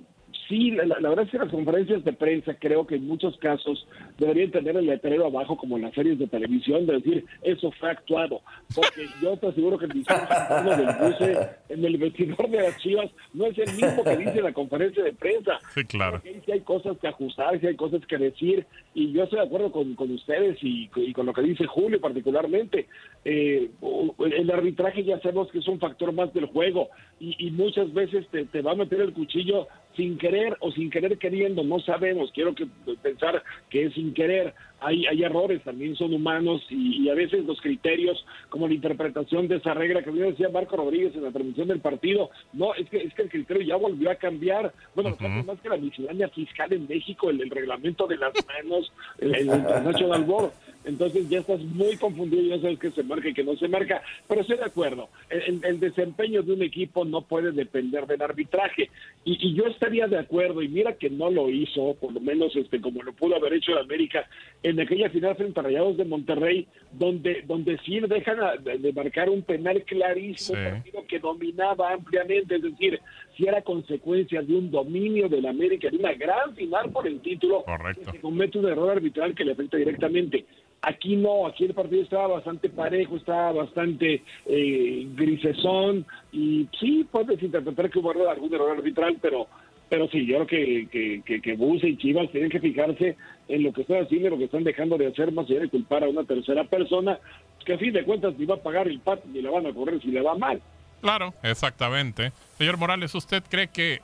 Sí, 0.49 0.73
la, 0.73 0.85
la 0.85 1.09
verdad 1.09 1.25
es 1.25 1.31
que 1.31 1.39
las 1.39 1.51
conferencias 1.51 2.05
de 2.05 2.13
prensa 2.13 2.55
creo 2.55 2.87
que 2.87 2.97
en 2.97 3.07
muchos 3.07 3.37
casos 3.39 3.87
deberían 4.19 4.51
tener 4.51 4.77
el 4.77 4.87
letrero 4.87 5.27
abajo 5.27 5.57
como 5.57 5.77
en 5.77 5.83
las 5.83 5.95
series 5.95 6.19
de 6.19 6.27
televisión 6.27 6.87
de 6.87 6.95
decir 6.95 7.25
eso 7.43 7.71
fue 7.73 7.91
actuado, 7.91 8.41
porque 8.75 9.07
yo 9.23 9.37
te 9.37 9.49
aseguro 9.49 9.79
que 9.79 9.87
el 9.87 9.93
discurso 9.93 10.77
del 10.77 10.87
buce 11.01 11.49
en 11.69 11.85
el 11.85 11.97
vestidor 11.99 12.51
de 12.51 12.63
las 12.63 12.79
Chivas 12.79 13.11
no 13.33 13.47
es 13.47 13.59
el 13.59 13.73
mismo 13.75 14.05
que 14.05 14.17
dice 14.17 14.43
la 14.43 14.53
conferencia 14.53 15.05
de 15.05 15.13
prensa. 15.13 15.59
Sí, 15.75 15.85
claro. 15.85 16.13
Porque 16.13 16.31
ahí 16.31 16.43
sí 16.45 16.53
hay 16.53 16.61
cosas 16.61 16.99
que 16.99 17.09
ajustar, 17.09 17.61
sí 17.61 17.67
hay 17.67 17.77
cosas 17.77 18.05
que 18.07 18.19
decir, 18.19 18.67
y 18.95 19.13
yo 19.13 19.25
estoy 19.25 19.39
de 19.39 19.47
acuerdo 19.47 19.71
con, 19.71 19.95
con 19.95 20.11
ustedes 20.11 20.59
y, 20.63 20.91
y 20.97 21.13
con 21.13 21.27
lo 21.27 21.33
que 21.33 21.43
dice 21.43 21.67
Julio 21.67 22.01
particularmente. 22.01 22.89
Eh, 23.25 23.71
el 24.19 24.51
arbitraje 24.51 25.05
ya 25.05 25.21
sabemos 25.21 25.51
que 25.51 25.59
es 25.59 25.69
un 25.69 25.79
factor 25.79 26.13
más 26.13 26.33
del 26.35 26.47
juego, 26.47 26.89
y, 27.19 27.37
y 27.39 27.51
muchas 27.51 27.93
veces 27.93 28.27
te, 28.31 28.47
te 28.47 28.63
va 28.63 28.73
a 28.73 28.77
meter 28.77 29.01
el 29.01 29.13
cuchillo 29.13 29.69
sin 29.97 30.19
querer 30.19 30.57
o 30.61 30.71
sin 30.73 30.91
querer 30.91 31.19
queriendo, 31.19 31.63
no 31.63 31.81
sabemos, 31.81 32.31
quiero 32.33 32.55
que 32.55 32.67
pensar 33.03 33.43
que 33.69 33.87
es 33.87 33.95
sin 33.95 34.15
querer, 34.15 34.55
hay, 34.81 35.07
hay 35.07 35.23
errores, 35.23 35.63
también 35.63 35.95
son 35.97 36.15
humanos 36.15 36.63
y, 36.71 37.03
y 37.03 37.09
a 37.11 37.15
veces 37.15 37.45
los 37.45 37.61
criterios, 37.61 38.25
como 38.49 38.69
la 38.69 38.75
interpretación 38.75 39.49
de 39.49 39.57
esa 39.57 39.75
regla 39.75 40.03
que 40.03 40.11
bien 40.11 40.31
decía 40.31 40.49
Marco 40.49 40.77
Rodríguez 40.77 41.15
en 41.15 41.25
la 41.25 41.33
transmisión 41.33 41.69
del 41.69 41.81
partido, 41.81 42.31
no, 42.53 42.75
es 42.75 42.89
que, 42.89 42.99
es 42.99 43.13
que 43.15 43.23
el 43.23 43.31
criterio 43.31 43.63
ya 43.63 43.77
volvió 43.77 44.11
a 44.11 44.15
cambiar, 44.15 44.73
bueno, 44.95 45.17
más 45.45 45.61
que 45.61 45.69
la 45.69 45.77
miscelánea 45.77 46.29
fiscal 46.29 46.73
en 46.73 46.87
México, 46.89 47.31
el, 47.31 47.41
el 47.43 47.51
reglamento 47.51 48.07
de 48.07 48.17
las 48.17 48.33
manos, 48.47 48.93
el, 49.19 49.35
el 49.35 49.47
International 49.57 50.25
Board, 50.25 50.53
entonces 50.85 51.29
ya 51.29 51.41
estás 51.41 51.61
muy 51.61 51.97
confundido, 51.97 52.43
ya 52.57 52.61
sabes 52.61 52.79
que 52.79 52.91
se 52.91 53.03
marca 53.03 53.29
y 53.29 53.35
que 53.35 53.45
no 53.45 53.57
se 53.57 53.69
marca, 53.69 54.03
pero 54.29 54.41
estoy 54.41 54.57
de 54.57 54.65
acuerdo, 54.65 55.09
el, 55.29 55.81
desempeño 55.81 56.43
de 56.43 56.53
un 56.53 56.63
equipo 56.63 57.05
no 57.05 57.23
puede 57.23 57.53
depender 57.53 58.07
del 58.07 58.23
arbitraje, 58.23 58.91
y, 59.25 59.49
y 59.49 59.55
yo 59.55 59.65
estaría 59.67 60.07
de 60.07 60.19
acuerdo, 60.19 60.63
y 60.63 60.69
mira 60.69 60.95
que 60.95 61.11
no 61.11 61.31
lo 61.31 61.51
hizo, 61.51 61.95
por 62.01 62.13
lo 62.13 62.21
menos 62.21 62.55
este 62.57 62.81
como 62.81 63.03
lo 63.03 63.13
pudo 63.13 63.37
haber 63.37 63.55
hecho 63.55 63.73
el 63.73 63.79
América 63.79 64.29
en 64.63 64.81
aquella 64.81 65.11
final 65.11 65.37
frente 65.37 65.61
a 65.61 65.63
Rayados 65.63 65.97
de 65.97 66.05
Monterrey, 66.05 66.67
donde, 66.93 67.43
donde 67.47 67.79
sí 67.85 68.01
dejan 68.01 68.41
a- 68.43 68.57
de, 68.57 68.79
de 68.79 68.93
marcar 68.93 69.29
un 69.31 69.43
penal 69.43 69.83
clarísimo, 69.85 70.59
partido 70.63 71.00
que 71.11 71.19
dominaba 71.19 71.93
ampliamente, 71.93 72.55
es 72.55 72.63
decir, 72.63 73.01
si 73.37 73.47
era 73.47 73.61
consecuencia 73.63 74.41
de 74.43 74.55
un 74.55 74.71
dominio 74.71 75.29
del 75.29 75.47
América, 75.47 75.91
de 75.91 75.97
una 75.97 76.15
gran 76.15 76.55
final 76.55 76.91
por 76.93 77.07
el 77.07 77.21
título, 77.21 77.65
que 77.97 78.05
se 78.05 78.21
comete 78.21 78.59
un 78.59 78.67
error 78.67 78.91
arbitral 78.91 79.35
que 79.35 79.45
le 79.45 79.53
afecta 79.53 79.77
directamente. 79.77 80.47
Aquí 80.83 81.17
no, 81.17 81.47
aquí 81.47 81.65
el 81.65 81.75
partido 81.75 82.03
estaba 82.03 82.29
bastante 82.29 82.71
parejo, 82.71 83.17
estaba 83.17 83.53
bastante 83.53 84.23
eh, 84.47 85.07
grisesón 85.15 86.07
y 86.33 86.69
sí, 86.79 87.07
puedes 87.11 87.43
interpretar 87.43 87.91
que 87.91 87.99
hubo 87.99 88.13
algún 88.31 88.55
error 88.55 88.71
arbitral, 88.71 89.19
pero 89.21 89.49
pero 89.91 90.09
sí, 90.09 90.25
yo 90.25 90.37
creo 90.37 90.47
que, 90.47 90.89
que, 90.89 91.23
que, 91.27 91.43
que 91.43 91.57
Buse 91.57 91.89
y 91.89 91.97
Chivas 91.97 92.31
tienen 92.31 92.49
que 92.49 92.61
fijarse 92.61 93.17
en 93.49 93.65
lo 93.65 93.73
que 93.73 93.81
están 93.81 94.05
haciendo 94.05 94.29
y 94.29 94.31
lo 94.31 94.39
que 94.39 94.45
están 94.45 94.63
dejando 94.63 94.97
de 94.97 95.09
hacer, 95.09 95.33
más 95.33 95.51
allá 95.51 95.63
de 95.63 95.69
culpar 95.69 96.05
a 96.05 96.09
una 96.09 96.23
tercera 96.23 96.63
persona, 96.63 97.19
que 97.65 97.75
a 97.75 97.79
fin 97.79 97.93
de 97.93 98.05
cuentas 98.05 98.39
ni 98.39 98.47
va 98.47 98.55
a 98.55 98.63
pagar 98.63 98.87
el 98.87 99.01
pat 99.01 99.25
ni 99.25 99.43
le 99.43 99.51
van 99.51 99.67
a 99.67 99.75
correr 99.75 100.01
si 100.01 100.13
le 100.13 100.23
va 100.23 100.37
mal. 100.37 100.63
Claro, 101.01 101.35
exactamente. 101.43 102.33
Señor 102.59 102.77
Morales, 102.77 103.15
¿usted 103.15 103.43
cree 103.49 103.69
que 103.69 104.01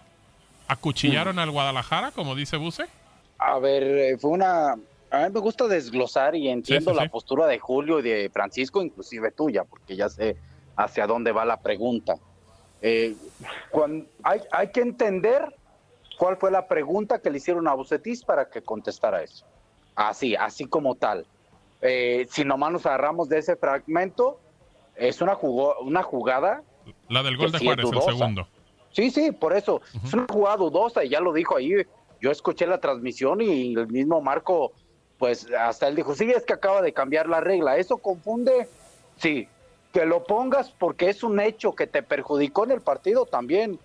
acuchillaron 0.68 1.38
al 1.38 1.50
Guadalajara, 1.50 2.11
como 2.11 2.35
dice 2.35 2.56
Buse? 2.56 2.87
A 3.38 3.59
ver, 3.59 3.82
eh, 3.82 4.18
fue 4.18 4.30
una... 4.30 4.72
A 5.11 5.18
mí 5.26 5.32
me 5.32 5.40
gusta 5.40 5.68
desglosar 5.68 6.35
y 6.35 6.48
entiendo 6.48 6.90
Sí, 6.90 6.94
sí, 6.94 6.96
la 6.96 7.02
sí. 7.04 7.09
postura 7.11 7.46
de 7.46 7.59
Julio 7.61 8.00
y 8.00 8.02
de 8.02 8.30
Francisco, 8.32 8.82
inclusive 8.82 9.30
tuya, 9.30 9.62
porque 9.64 9.94
ya 9.94 10.09
sé 10.09 10.37
hacia 10.76 11.06
dónde 11.06 11.30
va 11.32 11.44
la 11.44 11.59
pregunta. 11.61 12.16
Eh, 12.82 13.14
cuan- 13.70 14.06
hay, 14.24 14.40
hay 14.50 14.70
que 14.72 14.80
entender 14.80 15.54
cuál 16.18 16.37
fue 16.38 16.50
la 16.50 16.66
pregunta 16.66 17.20
que 17.20 17.30
le 17.30 17.38
hicieron 17.38 17.68
a 17.68 17.74
Bucetis 17.74 18.24
para 18.24 18.50
que 18.50 18.62
contestara 18.62 19.22
eso. 19.22 19.44
Así, 19.94 20.35
así 20.35 20.66
como 20.66 20.96
tal. 20.96 21.24
Eh, 21.82 22.26
si 22.30 22.44
nomás 22.44 22.72
nos 22.72 22.85
agarramos 22.87 23.28
de 23.28 23.38
ese 23.38 23.54
fragmento, 23.56 24.40
es 24.96 25.20
una, 25.20 25.35
jugó- 25.37 25.78
una 25.82 26.02
jugada 26.02 26.62
La 27.09 27.22
del 27.22 27.37
gol 27.37 27.53
de 27.53 27.59
sí 27.59 27.68
es 27.68 27.75
Juárez, 27.75 27.87
el 27.92 28.03
segundo. 28.16 28.49
Sí, 28.92 29.11
sí, 29.11 29.33
por 29.33 29.55
eso. 29.57 29.83
Es 30.05 30.12
una 30.14 30.27
jugada 30.31 30.57
dudosa 30.57 31.05
y 31.05 31.11
ya 31.11 31.20
lo 31.20 31.33
dijo 31.33 31.57
ahí. 31.57 31.72
Yo 32.20 32.31
escuché 32.31 32.66
la 32.66 32.79
transmisión 32.79 33.40
y 33.42 33.75
el 33.75 33.88
mismo 33.88 34.20
Marco, 34.22 34.72
pues 35.18 35.46
hasta 35.53 35.87
él 35.88 35.96
dijo, 35.96 36.14
sí, 36.14 36.31
es 36.31 36.44
que 36.44 36.55
acaba 36.55 36.81
de 36.81 36.92
cambiar 36.92 37.29
la 37.29 37.40
regla. 37.40 37.77
¿Eso 37.77 37.99
confunde? 37.99 38.68
Sí. 39.18 39.49
Que 39.92 40.07
lo 40.07 40.25
pongas 40.25 40.70
porque 40.70 41.09
es 41.11 41.22
un 41.22 41.40
hecho 41.40 41.75
que 41.75 41.87
te 41.87 42.03
perjudicó 42.03 42.64
en 42.64 42.70
el 42.72 42.81
partido 42.81 43.27
también. 43.27 43.79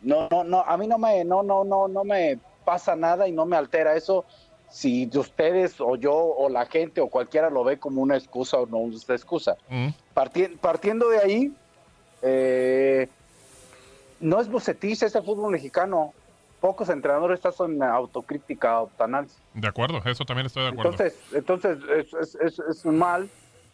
No, 0.00 0.28
no, 0.30 0.42
no, 0.42 0.60
a 0.62 0.76
mí 0.76 0.86
no 0.88 0.98
me, 0.98 1.24
no, 1.24 1.42
no, 1.44 1.62
no, 1.64 1.86
no 1.86 2.02
me 2.04 2.38
pasa 2.64 2.96
nada 2.96 3.28
y 3.28 3.32
no 3.32 3.46
me 3.46 3.56
altera 3.56 3.94
eso. 3.96 4.24
Si 4.68 5.06
de 5.06 5.18
ustedes 5.18 5.80
o 5.80 5.96
yo 5.96 6.12
o 6.14 6.48
la 6.48 6.66
gente 6.66 7.00
o 7.00 7.08
cualquiera 7.08 7.50
lo 7.50 7.62
ve 7.62 7.78
como 7.78 8.00
una 8.02 8.16
excusa 8.16 8.58
o 8.58 8.66
no 8.66 8.78
una 8.78 8.96
excusa. 8.96 9.56
Parti- 10.14 10.56
partiendo 10.60 11.08
de 11.08 11.18
ahí, 11.18 11.52
eh, 12.22 13.08
no 14.20 14.40
es 14.40 14.48
Bucetich 14.48 15.02
ese 15.02 15.20
fútbol 15.22 15.52
mexicano. 15.52 16.12
Pocos 16.60 16.88
entrenadores 16.90 17.44
están 17.44 17.72
en 17.72 17.82
autocrítica, 17.82 18.70
autoanálisis. 18.70 19.36
De 19.52 19.66
acuerdo, 19.66 20.00
eso 20.04 20.24
también 20.24 20.46
estoy 20.46 20.62
de 20.62 20.68
acuerdo. 20.68 20.92
Entonces, 20.92 21.18
entonces 21.32 21.78
es, 21.96 22.14
es, 22.14 22.34
es, 22.36 22.58
es 22.60 22.84
un 22.84 22.98
mal. 22.98 23.28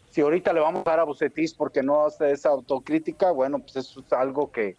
Si 0.09 0.21
ahorita 0.21 0.51
le 0.53 0.59
vamos 0.59 0.81
a 0.87 0.89
dar 0.89 0.99
a 1.01 1.03
Bucetich 1.03 1.55
porque 1.55 1.83
no 1.83 2.07
hace 2.07 2.31
esa 2.31 2.49
autocrítica, 2.49 3.29
bueno, 3.29 3.59
pues 3.59 3.75
eso 3.75 3.99
es 3.99 4.11
algo 4.11 4.51
que, 4.51 4.75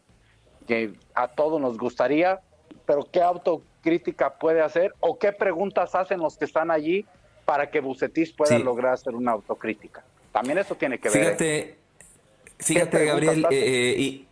que 0.67 0.93
a 1.15 1.29
todos 1.29 1.61
nos 1.61 1.79
gustaría. 1.79 2.41
Pero 2.85 3.05
¿qué 3.13 3.23
autocrítica 3.23 4.35
puede 4.39 4.61
hacer 4.61 4.93
o 4.99 5.17
qué 5.17 5.31
preguntas 5.31 5.95
hacen 5.95 6.19
los 6.19 6.37
que 6.37 6.47
están 6.47 6.73
allí 6.73 7.07
para 7.45 7.71
que 7.71 7.79
Bucetich 7.81 8.35
pueda 8.35 8.57
Sí. 8.57 8.63
lograr 8.65 8.95
hacer 8.95 9.15
una 9.15 9.31
autocrítica? 9.31 10.03
También 10.33 10.59
eso 10.59 10.75
tiene 10.75 10.99
que 10.99 11.11
ver. 11.11 11.17
¿eh? 11.17 11.25
Fíjate, 11.27 11.79
fíjate, 12.61 12.91
preguntas 12.91 13.27
Gabriel, 13.27 13.47
eh, 13.51 13.95
eh, 13.97 14.01
y, 14.01 14.27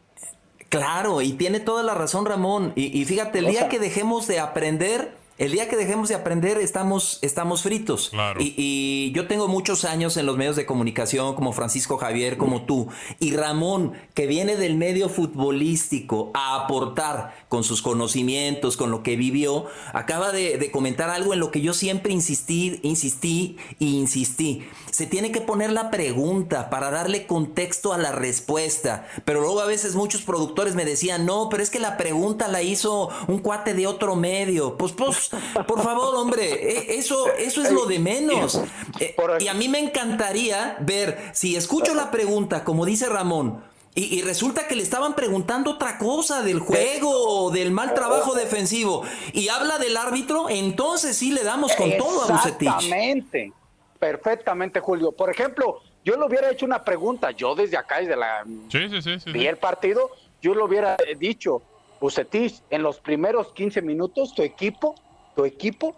claro, 0.69 1.23
y 1.23 1.33
tiene 1.33 1.61
toda 1.61 1.83
la 1.83 1.95
razón 1.95 2.27
Ramón. 2.27 2.73
Y, 2.77 2.99
y 2.99 3.05
fíjate, 3.05 3.41
el 3.41 3.47
día 3.47 3.69
que 3.69 3.79
dejemos 3.79 4.27
de 4.27 4.41
aprender, 4.41 5.17
el 5.39 5.53
día 5.53 5.69
que 5.69 5.77
dejemos 5.77 6.09
de 6.09 6.17
aprender, 6.17 6.59
estamos, 6.59 7.21
estamos 7.23 7.63
fritos. 7.63 8.11
Y, 8.41 8.55
y 8.57 9.13
yo 9.13 9.29
tengo 9.29 9.47
muchos 9.47 9.85
años 9.85 10.17
en 10.17 10.27
los 10.27 10.37
medios 10.37 10.57
de 10.57 10.67
comunicación, 10.67 11.37
como 11.37 11.53
Francisco 11.53 11.97
Javier, 11.97 12.37
como 12.37 12.63
tú, 12.63 12.89
y 13.21 13.37
Ramón, 13.37 13.93
que 14.15 14.27
viene 14.27 14.57
del 14.57 14.75
medio 14.75 15.09
futbolístico 15.09 16.33
a 16.35 16.57
aportar 16.57 17.37
con 17.49 17.63
sus 17.63 17.83
conocimientos, 17.83 18.77
con 18.77 18.91
lo 18.91 19.05
que 19.05 19.15
vivió, 19.15 19.67
acaba 19.93 20.33
de, 20.33 20.59
de 20.59 20.71
comentar 20.73 21.09
algo 21.09 21.33
en 21.33 21.39
lo 21.39 21.53
que 21.53 21.61
yo 21.61 21.73
siempre 21.73 22.13
insistí, 22.13 22.81
insistí 22.83 23.59
e 23.79 23.85
insistí. 23.85 24.65
Se 24.99 25.07
tiene 25.07 25.31
que 25.31 25.41
poner 25.41 25.71
la 25.71 25.93
pregunta 25.93 26.71
para 26.71 26.91
darle 26.91 27.29
contexto 27.29 27.93
a 27.93 27.99
la 27.99 28.11
respuesta. 28.11 29.07
Pero 29.25 29.41
luego 29.41 29.61
a 29.61 29.65
veces 29.65 29.95
muchos 29.95 30.23
productores 30.23 30.75
me 30.75 30.85
decían, 30.85 31.25
no, 31.25 31.49
pero 31.49 31.63
es 31.63 31.71
que 31.71 31.79
la 31.79 31.97
pregunta 31.97 32.49
la 32.49 32.63
hizo 32.63 33.09
un 33.29 33.39
cuate 33.39 33.75
de 33.75 33.87
otro 33.87 34.17
medio. 34.17 34.77
Pues, 34.77 34.91
pues, 34.91 35.31
por 35.69 35.85
favor, 35.85 36.17
hombre, 36.17 36.53
e- 36.53 36.99
eso, 36.99 37.29
eso 37.35 37.63
es 37.63 37.71
lo 37.71 37.87
de 37.87 38.01
menos. 38.01 38.61
Eh, 38.99 39.15
y 39.39 39.47
a 39.47 39.55
mí 39.55 39.69
me 39.69 39.79
encantaría 39.79 40.77
ver 40.81 41.31
si 41.33 41.55
escucho 41.55 41.95
la 41.95 42.11
pregunta, 42.11 42.65
como 42.65 42.85
dice 42.85 43.09
Ramón, 43.09 43.63
y, 43.95 44.17
y 44.17 44.23
resulta 44.23 44.67
que 44.67 44.75
le 44.75 44.83
estaban 44.83 45.15
preguntando 45.15 45.75
otra 45.75 45.97
cosa 45.99 46.43
del 46.43 46.59
juego 46.59 47.13
o 47.13 47.53
del 47.53 47.71
mal 47.71 47.95
trabajo 47.95 48.35
defensivo 48.35 49.05
y 49.33 49.47
habla 49.47 49.79
del 49.79 49.97
árbitro, 49.97 50.51
entonces 50.51 51.17
sí 51.17 51.31
le 51.31 51.45
damos 51.45 51.77
con 51.77 51.97
todo 51.97 52.25
a 52.25 52.33
Bucetich. 52.33 52.67
Exactamente, 52.69 53.53
perfectamente, 53.99 54.81
Julio. 54.81 55.13
Por 55.13 55.31
ejemplo, 55.31 55.81
yo 56.05 56.17
le 56.17 56.25
hubiera 56.27 56.51
hecho 56.51 56.67
una 56.67 56.85
pregunta, 56.85 57.31
yo 57.33 57.55
desde 57.55 57.77
acá, 57.77 57.99
desde 58.01 58.17
la 58.17 58.45
Sí, 58.69 58.89
sí, 58.89 59.03
sí. 59.03 59.21
sí, 59.21 59.33
vi 59.33 59.41
sí. 59.41 59.47
el 59.47 59.57
partido, 59.57 60.11
yo 60.41 60.55
le 60.55 60.63
hubiera 60.63 60.97
dicho, 61.19 61.63
Bucetich, 62.01 62.63
en 62.71 62.83
los 62.83 63.01
primeros 63.01 63.53
15 63.53 63.83
minutos, 63.83 64.35
tu 64.35 64.43
equipo, 64.43 64.95
tu 65.35 65.45
equipo 65.45 65.95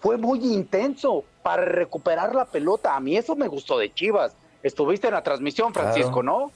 fue 0.00 0.16
muy 0.16 0.38
intenso 0.40 1.24
para 1.42 1.64
recuperar 1.64 2.34
la 2.34 2.44
pelota. 2.44 2.94
A 2.96 3.00
mí 3.00 3.16
eso 3.16 3.34
me 3.36 3.48
gustó 3.48 3.78
de 3.78 3.92
Chivas. 3.92 4.34
Estuviste 4.62 5.08
en 5.08 5.14
la 5.14 5.22
transmisión, 5.22 5.74
Francisco, 5.74 6.20
Claro. 6.20 6.22
¿no? 6.22 6.52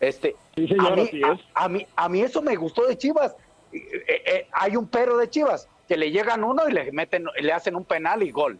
Este, 0.00 0.34
señor, 0.56 0.92
a, 0.92 0.96
mí, 0.96 1.10
a, 1.54 1.64
a 1.64 1.68
mí, 1.68 1.86
a 1.96 2.08
mí 2.08 2.20
eso 2.20 2.42
me 2.42 2.56
gustó 2.56 2.84
de 2.86 2.98
Chivas. 2.98 3.34
Eh, 3.72 3.78
eh, 4.08 4.22
eh, 4.26 4.46
hay 4.52 4.76
un 4.76 4.86
pero 4.88 5.16
de 5.16 5.30
Chivas, 5.30 5.68
que 5.88 5.96
le 5.96 6.10
llegan 6.10 6.42
uno 6.44 6.68
y 6.68 6.72
le 6.72 6.90
meten, 6.92 7.26
le 7.40 7.52
hacen 7.52 7.76
un 7.76 7.84
penal 7.84 8.22
y 8.22 8.30
gol. 8.32 8.58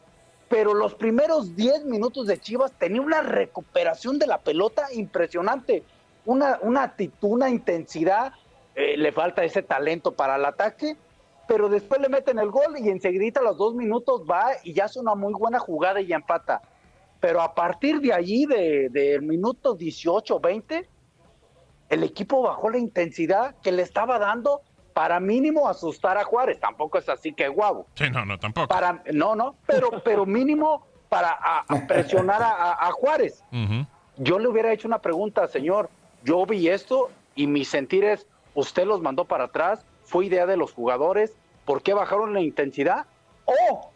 Pero 0.48 0.74
los 0.74 0.94
primeros 0.94 1.57
10 1.57 1.85
minutos 1.85 2.26
de 2.26 2.38
Chivas 2.38 2.72
tenía 2.72 3.00
una 3.00 3.22
recuperación 3.22 4.18
de 4.18 4.26
la 4.26 4.38
pelota 4.38 4.87
impresionante. 4.92 5.83
Una, 6.26 6.59
una 6.62 6.83
actitud, 6.83 7.30
una 7.30 7.50
intensidad. 7.50 8.33
eh, 8.74 8.96
le 8.96 9.12
falta 9.12 9.44
ese 9.44 9.62
talento 9.62 10.12
para 10.12 10.37
el 10.37 10.44
ataque. 10.44 10.96
Pero 11.46 11.68
después 11.68 12.00
le 12.00 12.09
meten 12.09 12.38
el 12.38 12.50
gol 12.50 12.78
y 12.78 12.88
enseguida 12.88 13.40
a 13.40 13.44
los 13.44 13.59
dos 13.59 13.74
minutos 13.74 14.22
va 14.28 14.52
y 14.62 14.72
ya 14.72 14.87
hace 14.87 14.98
una 14.98 15.14
muy 15.14 15.35
buena 15.35 15.59
jugada 15.59 16.00
y 16.00 16.12
empata. 16.12 16.62
Pero 17.20 17.40
a 17.40 17.54
partir 17.54 18.00
de 18.00 18.12
allí, 18.12 18.46
del 18.46 18.92
de, 18.92 19.20
minuto 19.20 19.74
18, 19.74 20.40
20, 20.40 20.88
el 21.90 22.02
equipo 22.02 22.42
bajó 22.42 22.70
la 22.70 22.78
intensidad 22.78 23.54
que 23.62 23.72
le 23.72 23.83
estaba 23.83 24.18
dando 24.18 24.62
para 24.94 25.20
mínimo 25.20 25.68
asustar 25.68 26.16
a 26.16 26.24
Juárez. 26.24 26.59
Tampoco 26.61 26.96
es 26.98 27.09
así 27.09 27.33
que 27.33 27.48
guau. 27.48 27.85
Sí, 27.96 28.04
no, 28.11 28.24
no, 28.24 28.38
tampoco. 28.38 28.68
Para, 28.68 29.02
no, 29.12 29.35
no, 29.35 29.57
pero, 29.66 29.90
pero 30.04 30.24
mínimo 30.24 30.87
para 31.09 31.30
a- 31.33 31.64
a 31.68 31.87
presionar 31.87 32.40
a, 32.42 32.90
Juárez. 32.92 33.42
Yo 34.16 34.38
le 34.38 34.48
hubiera 34.48 34.72
hecho 34.72 34.88
una 34.88 35.00
pregunta, 35.00 35.46
señor. 35.48 35.90
Yo 36.24 36.46
vi 36.46 36.68
esto 36.68 37.11
y 37.35 37.46
mi 37.48 37.64
sentir 37.64 38.04
es, 38.04 38.26
usted 38.54 38.87
los 38.87 39.00
mandó 39.02 39.24
para 39.24 39.44
atrás, 39.44 39.85
fue 40.04 40.26
idea 40.26 40.46
de 40.46 40.57
los 40.57 40.72
jugadores, 40.72 41.35
¿por 41.64 41.83
qué 41.83 41.92
bajaron 41.94 42.33
la 42.33 42.40
intensidad? 42.40 43.07
O 43.44 43.90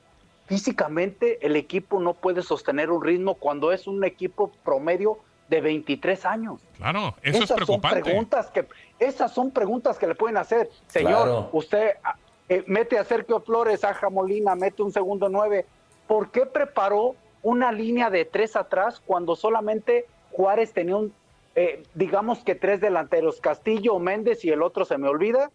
físicamente 0.46 1.44
el 1.46 1.56
equipo 1.56 2.00
no 2.00 2.14
puede 2.14 2.42
sostener 2.42 2.90
un 2.90 3.02
ritmo 3.04 3.34
cuando 3.34 3.70
es 3.72 3.86
un 3.86 4.02
equipo 4.04 4.50
promedio 4.64 5.18
de 5.48 5.60
23 5.60 6.24
años. 6.24 6.60
Claro, 6.76 7.14
eso 7.22 7.38
es 7.38 7.44
esas 7.44 7.48
son 7.48 7.56
preocupante. 7.56 8.02
preguntas 8.02 8.50
que 8.50 8.66
esas 8.98 9.32
son 9.32 9.50
preguntas 9.50 9.98
que 9.98 10.06
le 10.06 10.14
pueden 10.14 10.36
hacer, 10.36 10.70
señor. 10.86 11.24
Claro. 11.24 11.48
Usted 11.52 11.92
ah, 12.04 12.16
eh, 12.48 12.64
mete 12.66 12.98
a 12.98 13.04
Sergio 13.04 13.40
Flores, 13.40 13.84
a 13.84 13.94
Jamolina, 13.94 14.54
mete 14.54 14.82
un 14.82 14.92
segundo 14.92 15.28
nueve. 15.28 15.66
¿Por 16.06 16.30
qué 16.30 16.46
preparó 16.46 17.14
una 17.42 17.72
línea 17.72 18.10
de 18.10 18.24
tres 18.24 18.56
atrás 18.56 19.00
cuando 19.04 19.36
solamente 19.36 20.06
Juárez 20.32 20.72
tenía 20.72 20.96
un, 20.96 21.12
eh, 21.54 21.82
digamos 21.94 22.40
que 22.40 22.54
tres 22.54 22.80
delanteros, 22.80 23.40
Castillo, 23.40 23.98
Méndez 23.98 24.44
y 24.44 24.50
el 24.50 24.62
otro 24.62 24.84
se 24.84 24.98
me 24.98 25.08
olvida? 25.08 25.50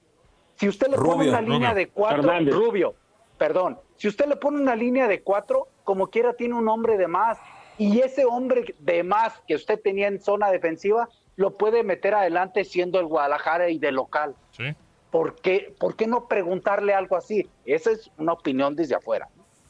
Si 0.56 0.68
usted 0.68 0.88
le 0.88 0.98
pone 0.98 1.10
Rubio, 1.10 1.30
una 1.30 1.42
línea 1.42 1.70
Rubio. 1.72 1.76
de 1.76 1.88
cuatro. 1.90 2.40
Rubio, 2.52 2.96
perdón, 3.38 3.80
si 3.98 4.08
usted 4.08 4.26
le 4.28 4.36
pone 4.36 4.60
una 4.60 4.76
línea 4.76 5.08
de 5.08 5.22
cuatro, 5.22 5.68
como 5.84 6.08
quiera 6.08 6.34
tiene 6.34 6.56
un 6.56 6.68
hombre 6.68 6.98
de 6.98 7.08
más. 7.08 7.38
Y 7.78 8.00
ese 8.00 8.26
hombre 8.26 8.76
de 8.80 9.04
más 9.04 9.42
que 9.48 9.56
usted 9.56 9.80
tenía 9.82 10.08
en 10.08 10.20
zona 10.20 10.52
defensiva, 10.52 11.10
lo 11.36 11.58
puede 11.58 11.84
meter 11.84 12.14
adelante 12.14 12.64
siendo 12.64 13.00
el 13.00 13.06
Guadalajara 13.08 13.70
y 13.70 13.80
de 13.80 13.92
local. 13.92 14.36
Sí. 14.52 14.66
¿Por 15.12 15.36
qué, 15.42 15.74
¿Por 15.80 15.96
qué 15.96 16.08
no 16.08 16.28
preguntarle 16.28 16.94
algo 16.94 17.16
así? 17.18 17.48
Esa 17.66 17.92
es 17.92 18.12
una 18.18 18.34
opinión 18.34 18.76
desde 18.76 18.96
afuera. 18.96 19.28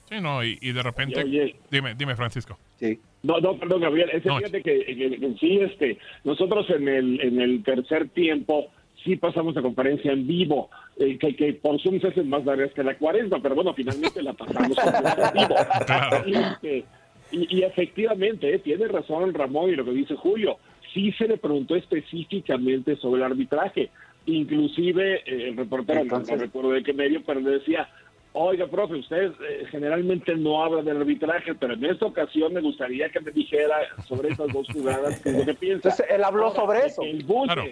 Sí, 0.09 0.19
no, 0.21 0.43
y, 0.43 0.57
y 0.61 0.71
de 0.73 0.83
repente. 0.83 1.21
Oye. 1.23 1.55
Dime, 1.71 1.95
dime, 1.95 2.15
Francisco. 2.15 2.57
Sí. 2.77 2.99
No, 3.23 3.39
no, 3.39 3.57
perdón, 3.57 3.81
Gabriel. 3.81 4.09
Es 4.11 4.23
que 4.23 4.29
No. 4.29 4.37
fíjate 4.37 4.61
que, 4.61 4.85
que- 4.85 5.19
que 5.19 5.35
sí, 5.39 5.59
este, 5.61 5.97
nosotros 6.25 6.69
en 6.69 6.87
el, 6.87 7.21
en 7.21 7.39
el 7.41 7.63
tercer 7.63 8.09
tiempo 8.09 8.67
sí 9.03 9.15
pasamos 9.15 9.55
la 9.55 9.61
conferencia 9.61 10.11
en 10.11 10.27
vivo, 10.27 10.69
eh, 10.97 11.17
que, 11.17 11.35
que 11.35 11.53
por 11.53 11.81
Zoom 11.81 11.99
se 11.99 12.07
hacen 12.07 12.29
más 12.29 12.45
largas 12.45 12.71
que 12.73 12.83
la 12.83 12.97
40, 12.97 13.39
pero 13.39 13.55
bueno, 13.55 13.73
finalmente 13.73 14.21
la 14.21 14.33
pasamos 14.33 14.77
en 14.77 15.33
vivo. 15.33 15.55
Y, 16.25 16.35
este, 16.35 16.85
y, 17.33 17.57
y 17.59 17.63
efectivamente, 17.63 18.53
eh, 18.53 18.59
tiene 18.59 18.87
razón 18.87 19.33
Ramón 19.33 19.69
y 19.69 19.75
lo 19.75 19.83
que 19.85 19.91
dice 19.91 20.15
Julio, 20.15 20.57
sí 20.93 21.11
se 21.13 21.27
le 21.27 21.37
preguntó 21.37 21.75
específicamente 21.75 22.95
sobre 22.97 23.21
el 23.21 23.31
arbitraje. 23.31 23.89
Inclusive 24.25 25.15
eh, 25.25 25.49
el 25.49 25.57
reportero, 25.57 25.99
no- 25.99 26.03
Entonces- 26.03 26.35
no 26.37 26.41
recuerdo 26.43 26.71
de 26.71 26.83
qué 26.83 26.93
medio, 26.93 27.21
pero 27.25 27.39
le 27.39 27.51
decía, 27.51 27.89
Oiga, 28.35 28.65
profe, 28.65 28.95
usted 28.95 29.31
eh, 29.47 29.65
generalmente 29.69 30.35
no 30.35 30.63
habla 30.63 30.81
del 30.81 30.97
arbitraje, 30.97 31.53
pero 31.53 31.75
en 31.75 31.85
esta 31.85 32.07
ocasión 32.07 32.51
me 32.51 32.61
gustaría 32.61 33.07
que 33.09 33.19
me 33.19 33.29
dijera 33.29 33.75
sobre 34.07 34.29
esas 34.29 34.51
dos 34.51 34.65
jugadas 34.73 35.19
qué 35.21 35.29
es 35.29 35.37
lo 35.37 35.45
que 35.45 35.53
piensa. 35.53 35.89
Entonces, 35.89 36.05
él 36.09 36.23
habló 36.23 36.45
Ahora, 36.45 36.55
sobre 36.55 36.79
eso. 36.87 37.03
El 37.03 37.23
Claro. 37.23 37.63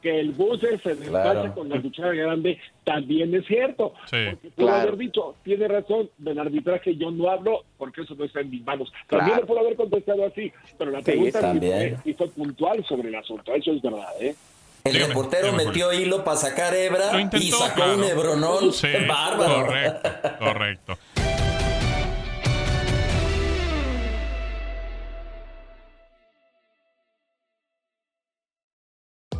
Que 0.00 0.20
el 0.20 0.32
buce 0.32 0.78
se 0.78 0.94
despacha 0.94 1.32
Claro. 1.32 1.54
con 1.54 1.68
la 1.68 1.80
cuchara 1.80 2.12
grande 2.12 2.58
también 2.84 3.34
es 3.34 3.46
cierto. 3.46 3.94
Sí. 4.10 4.16
Porque 4.30 4.50
pudo 4.50 4.66
Claro. 4.66 4.82
haber 4.82 4.96
dicho, 4.96 5.34
tiene 5.44 5.68
razón, 5.68 6.08
del 6.18 6.38
arbitraje 6.38 6.96
yo 6.96 7.10
no 7.10 7.28
hablo 7.30 7.64
porque 7.76 8.02
eso 8.02 8.14
no 8.16 8.24
está 8.24 8.40
en 8.40 8.50
mis 8.50 8.64
manos. 8.64 8.92
También 9.08 9.26
Claro. 9.30 9.40
le 9.42 9.46
puedo 9.46 9.60
haber 9.60 9.76
contestado 9.76 10.26
así, 10.26 10.52
pero 10.78 10.90
la 10.90 10.98
Sí, 10.98 11.04
pregunta 11.04 11.38
sí 11.38 11.44
también. 11.44 11.94
fue, 11.96 12.04
sí 12.04 12.14
fue 12.14 12.28
puntual 12.28 12.84
sobre 12.86 13.08
el 13.08 13.14
asunto, 13.14 13.54
eso 13.54 13.72
es 13.72 13.82
verdad, 13.82 14.08
¿eh? 14.20 14.34
El 14.84 14.92
Dígame, 14.92 15.08
reportero 15.08 15.46
dígame, 15.48 15.64
metió 15.66 15.92
hilo 15.92 16.24
para 16.24 16.36
sacar 16.36 16.72
hebra 16.74 17.12
Lo 17.12 17.20
y 17.38 17.50
sacó 17.50 17.74
claro. 17.74 17.94
un 17.94 18.04
hebronón 18.04 18.72
Sí, 18.72 18.86
bárbaro. 19.08 19.66
correcto, 19.66 20.10
correcto. 20.38 20.98